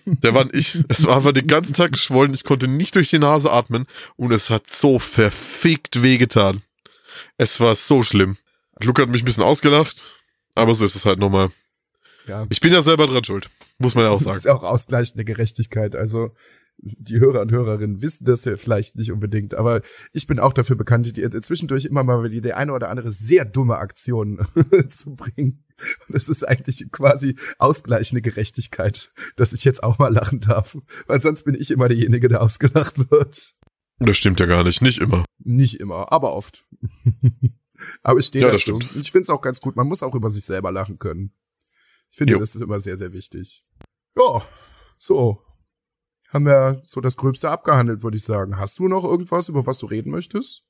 [0.05, 3.19] Der war ich, es war einfach den ganzen Tag geschwollen, ich konnte nicht durch die
[3.19, 6.63] Nase atmen und es hat so verfickt wehgetan.
[7.37, 8.37] Es war so schlimm.
[8.79, 10.01] Luca hat mich ein bisschen ausgelacht,
[10.55, 11.49] aber so ist es halt nochmal.
[12.27, 12.47] Ja.
[12.49, 14.37] Ich bin ja selber dran schuld, muss man ja auch Das sagen.
[14.37, 15.95] ist auch ausgleichende Gerechtigkeit.
[15.95, 16.31] Also
[16.79, 19.81] die Hörer und Hörerinnen wissen das ja vielleicht nicht unbedingt, aber
[20.13, 23.45] ich bin auch dafür bekannt, die, zwischendurch immer mal die, die eine oder andere sehr
[23.45, 24.45] dumme Aktion
[24.89, 25.63] zu bringen.
[26.07, 31.21] Und es ist eigentlich quasi ausgleichende Gerechtigkeit, dass ich jetzt auch mal lachen darf, weil
[31.21, 33.55] sonst bin ich immer derjenige, der ausgelacht wird.
[33.99, 35.25] Das stimmt ja gar nicht, nicht immer.
[35.39, 36.65] Nicht immer, aber oft.
[38.03, 38.79] aber ich stehe Ja, das dazu.
[38.79, 38.95] stimmt.
[39.01, 39.75] Ich finde es auch ganz gut.
[39.75, 41.31] Man muss auch über sich selber lachen können.
[42.11, 42.39] Ich finde, Jo.
[42.39, 43.65] das ist immer sehr, sehr wichtig.
[44.15, 44.43] Ja,
[44.99, 45.41] so.
[46.29, 48.57] Haben wir so das Gröbste abgehandelt, würde ich sagen.
[48.57, 50.63] Hast du noch irgendwas, über was du reden möchtest?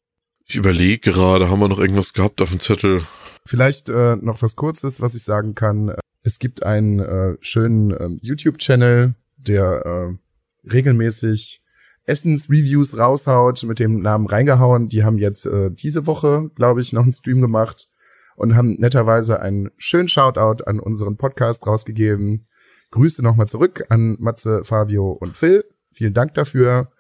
[0.45, 3.01] Ich überlege gerade, haben wir noch irgendwas gehabt auf dem Zettel?
[3.45, 5.93] Vielleicht äh, noch was Kurzes, was ich sagen kann.
[6.23, 11.61] Es gibt einen äh, schönen ähm, YouTube-Channel, der äh, regelmäßig
[12.05, 14.89] Essensreviews raushaut mit dem Namen reingehauen.
[14.89, 17.87] Die haben jetzt äh, diese Woche, glaube ich, noch einen Stream gemacht
[18.35, 22.47] und haben netterweise einen schönen Shoutout an unseren Podcast rausgegeben.
[22.91, 25.65] Grüße nochmal zurück an Matze, Fabio und Phil.
[25.91, 26.91] Vielen Dank dafür.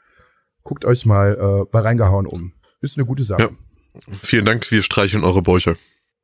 [0.63, 2.53] Guckt euch mal äh, bei reingehauen um.
[2.81, 3.43] Ist eine gute Sache.
[3.43, 3.49] Ja.
[4.21, 5.75] Vielen Dank, wir streicheln eure Bäuche.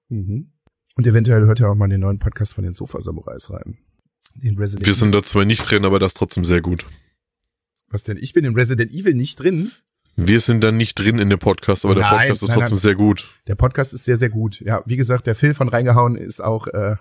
[0.10, 0.52] Mhm.
[0.96, 3.78] Und eventuell hört ihr auch mal den neuen Podcast von den Sofa-Samurais rein.
[4.36, 6.86] Den Resident Wir sind da zwar nicht drin, aber das ist trotzdem sehr gut.
[7.90, 8.18] Was denn?
[8.18, 9.72] Ich bin in Resident Evil nicht drin.
[10.16, 12.76] Wir sind da nicht drin in dem Podcast, aber der Nein, Podcast ist nein, trotzdem
[12.76, 12.82] nein.
[12.82, 13.40] sehr gut.
[13.48, 14.60] Der Podcast ist sehr, sehr gut.
[14.62, 16.96] Ja, wie gesagt, der Phil von reingehauen ist auch äh,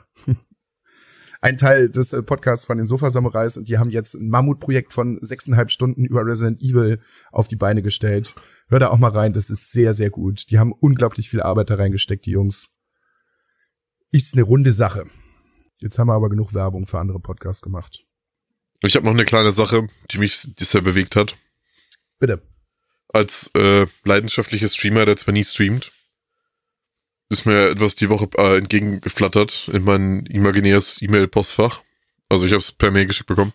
[1.42, 5.18] ein Teil des äh, Podcasts von den Sofa-Samurais und die haben jetzt ein Mammutprojekt von
[5.20, 7.00] sechseinhalb Stunden über Resident Evil
[7.32, 8.34] auf die Beine gestellt.
[8.68, 10.50] Hör da auch mal rein, das ist sehr, sehr gut.
[10.50, 12.68] Die haben unglaublich viel Arbeit da reingesteckt, die Jungs.
[14.12, 15.04] Ist eine runde Sache.
[15.80, 18.04] Jetzt haben wir aber genug Werbung für andere Podcasts gemacht.
[18.80, 21.34] Ich habe noch eine kleine Sache, die mich sehr bewegt hat.
[22.20, 22.40] Bitte.
[23.08, 25.90] Als äh, leidenschaftlicher Streamer, der zwar nie streamt,
[27.32, 31.80] ist mir etwas die Woche äh, entgegengeflattert in mein imaginäres E-Mail-Postfach.
[32.28, 33.52] Also ich habe es per Mail geschickt bekommen.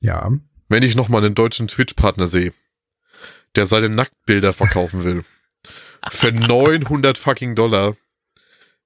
[0.00, 0.30] Ja.
[0.68, 2.52] Wenn ich nochmal einen deutschen Twitch-Partner sehe,
[3.56, 5.24] der seine Nacktbilder verkaufen will,
[6.10, 7.96] für 900 fucking Dollar,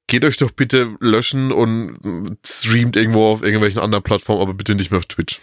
[0.06, 4.90] geht euch doch bitte löschen und streamt irgendwo auf irgendwelchen anderen Plattformen, aber bitte nicht
[4.90, 5.40] mehr auf Twitch.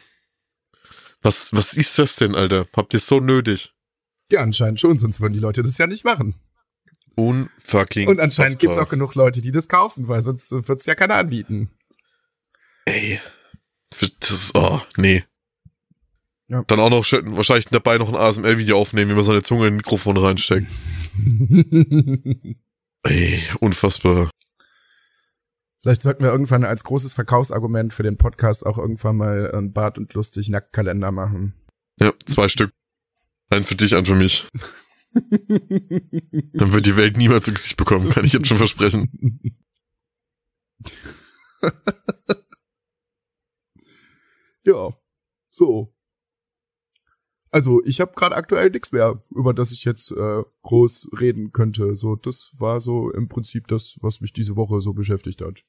[1.21, 2.67] Was, was ist das denn, Alter?
[2.75, 3.73] Habt ihr so nötig?
[4.29, 6.35] Ja, anscheinend schon, sonst würden die Leute das ja nicht machen.
[7.15, 8.07] Unfucking.
[8.07, 11.69] Und anscheinend gibt's auch genug Leute, die das kaufen, weil sonst wird's ja keiner anbieten.
[12.85, 13.19] Ey.
[14.19, 15.23] Das ist, oh, nee.
[16.47, 16.63] Ja.
[16.67, 19.77] Dann auch noch wahrscheinlich dabei noch ein ASML-Video aufnehmen, wie man seine Zunge in ein
[19.77, 20.67] Mikrofon reinsteckt.
[23.03, 24.29] Ey, unfassbar.
[25.81, 29.97] Vielleicht sollten wir irgendwann als großes Verkaufsargument für den Podcast auch irgendwann mal einen Bart
[29.97, 31.53] und lustig Nacktkalender machen.
[31.99, 32.71] Ja, zwei Stück.
[33.49, 34.47] Einen für dich, einen für mich.
[35.15, 39.57] Dann wird die Welt niemals zu Gesicht bekommen, kann ich jetzt schon versprechen.
[44.63, 44.93] ja,
[45.51, 45.93] so.
[47.49, 51.95] Also ich habe gerade aktuell nichts mehr, über das ich jetzt äh, groß reden könnte.
[51.95, 55.63] So, das war so im Prinzip das, was mich diese Woche so beschäftigt hat.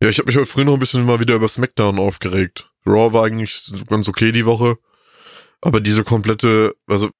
[0.00, 2.72] Ja, ich habe mich heute früh noch ein bisschen mal wieder über SmackDown aufgeregt.
[2.86, 4.78] Raw war eigentlich ganz okay die Woche,
[5.60, 7.10] aber diese komplette, also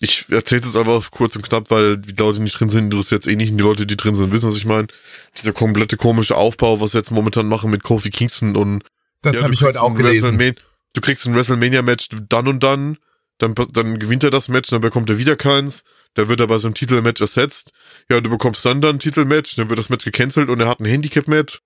[0.00, 3.24] ich erzähle es einfach kurz und knapp, weil die Leute, die nicht drin sind, interessiert
[3.24, 3.50] jetzt eh nicht.
[3.50, 4.88] Und die Leute, die drin sind, wissen, was ich meine.
[5.36, 8.82] Dieser komplette komische Aufbau, was sie jetzt momentan machen mit Kofi Kingston und
[9.22, 10.54] Das Ja, habe ich heute auch gelesen.
[10.94, 12.96] Du kriegst ein WrestleMania-Match dann und dann,
[13.38, 15.84] dann, dann gewinnt er das Match, dann bekommt er wieder keins,
[16.14, 17.70] dann wird er bei so einem Titelmatch ersetzt.
[18.10, 20.80] Ja, du bekommst dann dann ein Titelmatch, dann wird das Match gecancelt und er hat
[20.80, 21.60] ein Handicap-Match.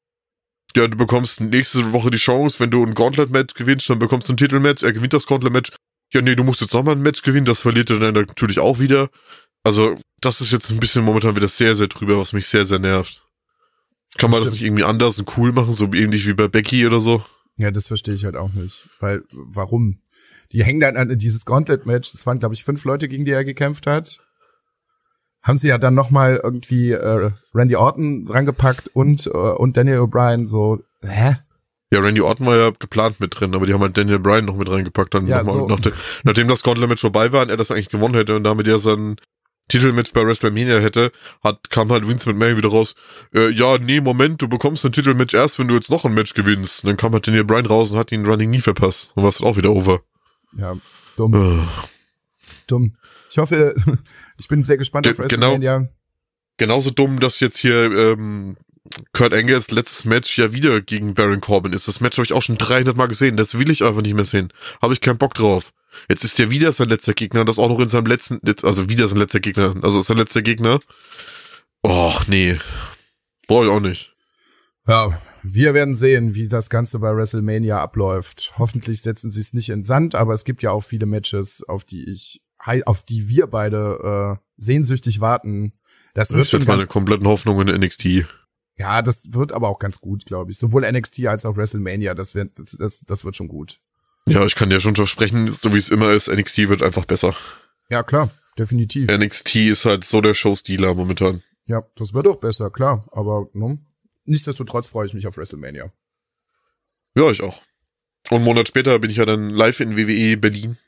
[0.76, 4.32] Ja, du bekommst nächste Woche die Chance, wenn du ein Gauntlet-Match gewinnst, dann bekommst du
[4.32, 5.70] ein Titelmatch, er gewinnt das Gauntlet-Match.
[6.14, 8.78] Ja, nee, du musst jetzt nochmal ein Match gewinnen, das verliert er dann natürlich auch
[8.78, 9.10] wieder.
[9.64, 12.78] Also, das ist jetzt ein bisschen momentan wieder sehr, sehr drüber, was mich sehr, sehr
[12.78, 13.26] nervt.
[14.16, 14.60] Kann man das stimmt.
[14.60, 17.24] nicht irgendwie anders und cool machen, so ähnlich wie bei Becky oder so?
[17.56, 18.88] Ja, das verstehe ich halt auch nicht.
[19.00, 19.98] Weil, warum?
[20.52, 22.12] Die hängen dann an dieses Gauntlet-Match.
[22.12, 24.20] Das waren, glaube ich, fünf Leute, gegen die er gekämpft hat.
[25.42, 30.46] Haben sie ja dann nochmal irgendwie äh, Randy Orton rangepackt und, äh, und Daniel O'Brien
[30.46, 31.38] so, hä?
[31.92, 34.56] Ja, Randy Orton war ja geplant mit drin, aber die haben halt Daniel Bryan noch
[34.56, 35.14] mit reingepackt.
[35.14, 35.66] Dann Ja, nochmal, so.
[35.68, 35.92] nachdem,
[36.24, 39.16] nachdem das Gauntlet-Match vorbei war und er das eigentlich gewonnen hätte und damit ja sein
[39.68, 41.12] Titelmatch bei WrestleMania hätte,
[41.42, 42.94] hat, kam halt Vince McMahon wieder raus,
[43.34, 46.34] äh, ja, nee, Moment, du bekommst ein Titelmatch erst, wenn du jetzt noch ein Match
[46.34, 46.84] gewinnst.
[46.84, 49.12] Und dann kam halt Daniel Bryan raus und hat ihn Running nie verpasst.
[49.14, 50.00] Und war es auch wieder over.
[50.58, 50.76] Ja,
[51.16, 51.66] dumm, Äh,
[52.66, 52.94] dumm.
[53.30, 53.74] Ich hoffe,
[54.38, 55.88] ich bin sehr gespannt Ge- auf WrestleMania.
[56.56, 58.56] genauso dumm, dass jetzt hier ähm,
[59.12, 61.88] Kurt Angles letztes Match ja wieder gegen Baron Corbin ist.
[61.88, 63.36] Das Match habe ich auch schon 300 Mal gesehen.
[63.36, 64.52] Das will ich einfach nicht mehr sehen.
[64.82, 65.72] Habe ich keinen Bock drauf.
[66.08, 69.06] Jetzt ist ja wieder sein letzter Gegner, das auch noch in seinem letzten, also wieder
[69.08, 70.80] sein letzter Gegner, also sein letzter Gegner.
[71.86, 72.58] Och, nee.
[73.46, 74.14] Brauche ich auch nicht.
[74.86, 78.54] Ja, wir werden sehen, wie das Ganze bei WrestleMania abläuft.
[78.58, 81.84] Hoffentlich setzen sie es nicht in Sand, aber es gibt ja auch viele Matches, auf
[81.84, 82.42] die ich,
[82.86, 85.74] auf die wir beide äh, sehnsüchtig warten.
[86.14, 88.26] Das wird Ich setze meine kompletten Hoffnungen in NXT.
[88.76, 90.58] Ja, das wird aber auch ganz gut, glaube ich.
[90.58, 93.78] Sowohl NXT als auch WrestleMania, das wird, das, das, das wird schon gut.
[94.26, 97.36] Ja, ich kann dir schon versprechen, so wie es immer ist, NXT wird einfach besser.
[97.88, 99.10] Ja, klar, definitiv.
[99.10, 101.42] NXT ist halt so der Showstealer momentan.
[101.66, 103.06] Ja, das wird auch besser, klar.
[103.12, 103.78] Aber ne?
[104.24, 105.92] nichtsdestotrotz freue ich mich auf WrestleMania.
[107.14, 107.62] Ja, ich auch.
[108.30, 110.78] Und einen Monat später bin ich ja dann live in WWE Berlin.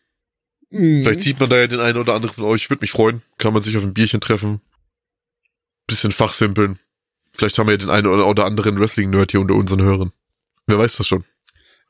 [0.70, 1.02] Mhm.
[1.02, 2.68] Vielleicht sieht man da ja den einen oder anderen von euch.
[2.70, 3.22] Würde mich freuen.
[3.38, 4.60] Kann man sich auf ein Bierchen treffen.
[5.86, 6.78] Bisschen fachsimpeln.
[7.36, 10.12] Vielleicht haben wir ja den einen oder anderen Wrestling-Nerd hier unter unseren Hörern.
[10.66, 11.24] Wer weiß das schon?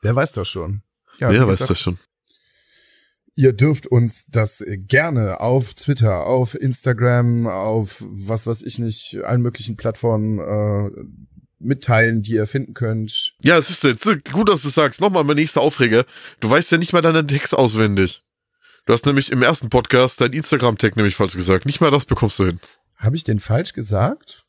[0.01, 0.81] Wer weiß das schon?
[1.19, 1.97] Ja, Wer weiß gesagt, das schon?
[3.35, 9.41] Ihr dürft uns das gerne auf Twitter, auf Instagram, auf was weiß ich nicht, allen
[9.41, 10.89] möglichen Plattformen äh,
[11.59, 13.33] mitteilen, die ihr finden könnt.
[13.39, 15.01] Ja, es ist jetzt gut, dass du sagst.
[15.01, 16.05] Nochmal mein nächster Aufreger.
[16.39, 18.21] Du weißt ja nicht mal deinen Text auswendig.
[18.85, 21.65] Du hast nämlich im ersten Podcast dein Instagram-Tag nämlich falsch gesagt.
[21.65, 22.59] Nicht mal das bekommst du hin.
[22.95, 24.45] Habe ich den falsch gesagt?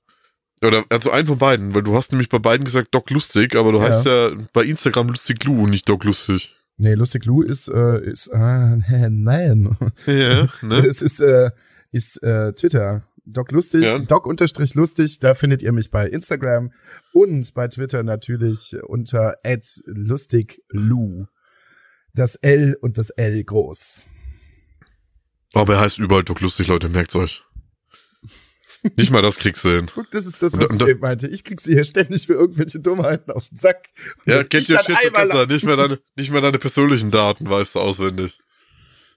[0.63, 3.73] Oder also einen von beiden, weil du hast nämlich bei beiden gesagt Doc Lustig, aber
[3.73, 3.85] du Ja.
[3.85, 6.55] heißt ja bei Instagram Lustig Lu und nicht Doc Lustig.
[6.77, 8.77] Nee, Lustig Lou ist, äh, ist, ah,
[9.11, 9.77] nein.
[10.07, 10.75] Ja, ne?
[10.87, 11.51] Es ist, äh,
[11.93, 13.05] ist äh, Twitter.
[13.25, 13.99] Doc Lustig, Ja.
[13.99, 16.73] Doc unterstrich lustig, da findet ihr mich bei Instagram.
[17.13, 19.35] Und bei Twitter natürlich unter
[19.87, 21.27] lustiglu.
[22.15, 24.07] Das L und das L groß.
[25.55, 27.43] Aber er heißt überall Doc lustig, Leute, merkt's euch.
[28.97, 29.87] Nicht mal das kriegst du hin.
[29.93, 31.29] Guck, das ist das, was und ich eben meinte.
[31.29, 33.89] Ich krieg sie hier ständig für irgendwelche Dummheiten auf den Sack.
[34.26, 35.47] Ja, ihr dann Shit besser.
[35.47, 38.41] Nicht mehr deine, nicht mehr deine persönlichen Daten weißt du auswendig.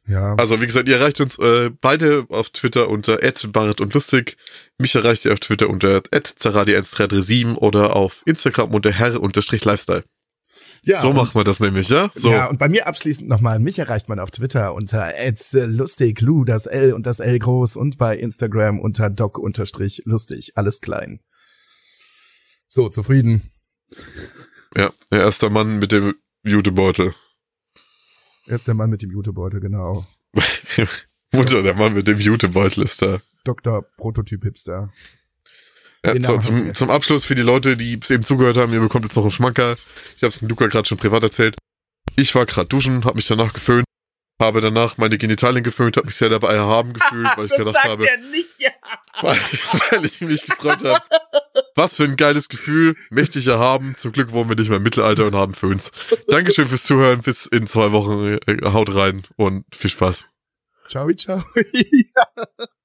[0.07, 4.35] Ja, Also, wie gesagt, ihr erreicht uns äh, beide auf Twitter unter @barret und lustig.
[4.79, 10.03] Mich erreicht ihr auf Twitter unter @zeradi1337 oder auf Instagram unter herr-lifestyle.
[10.83, 12.09] Ja so macht man das nämlich, ja?
[12.13, 12.31] So.
[12.31, 15.13] Ja, und bei mir abschließend nochmal, mich erreicht man auf Twitter unter
[15.53, 21.19] lustiglu, das L und das L groß und bei Instagram unter doc-lustig, alles klein.
[22.67, 23.51] So, zufrieden.
[24.75, 27.13] Ja, der erste Mann mit dem Jutebeutel.
[28.47, 30.05] Er ist der Mann mit dem Jutebeutel, genau.
[31.31, 33.19] Mutter, der Mann mit dem Jutebeutel ist da.
[33.43, 33.83] Dr.
[33.97, 34.89] Prototyp Hipster.
[36.05, 38.79] Ja, so, haben zum, zum Abschluss für die Leute, die es eben zugehört haben, ihr
[38.79, 39.75] bekommt jetzt noch einen Schmankerl.
[40.17, 41.55] Ich habe es Luca gerade schon privat erzählt.
[42.15, 43.85] Ich war gerade duschen, habe mich danach geföhnt,
[44.41, 48.05] habe danach meine Genitalien geföhnt, habe mich sehr dabei erhaben gefühlt, weil ich gedacht habe,
[48.31, 48.71] nicht, ja.
[49.21, 49.37] weil,
[49.91, 51.03] weil ich mich gefreut habe.
[51.75, 53.95] Was für ein geiles Gefühl, mächtig erhaben.
[53.95, 55.91] Zum Glück wohnen wir nicht mehr im Mittelalter und haben Föhns.
[56.27, 58.39] Dankeschön fürs Zuhören, bis in zwei Wochen.
[58.47, 60.27] Äh, Haut rein und viel Spaß.
[60.89, 61.43] Ciao, ciao.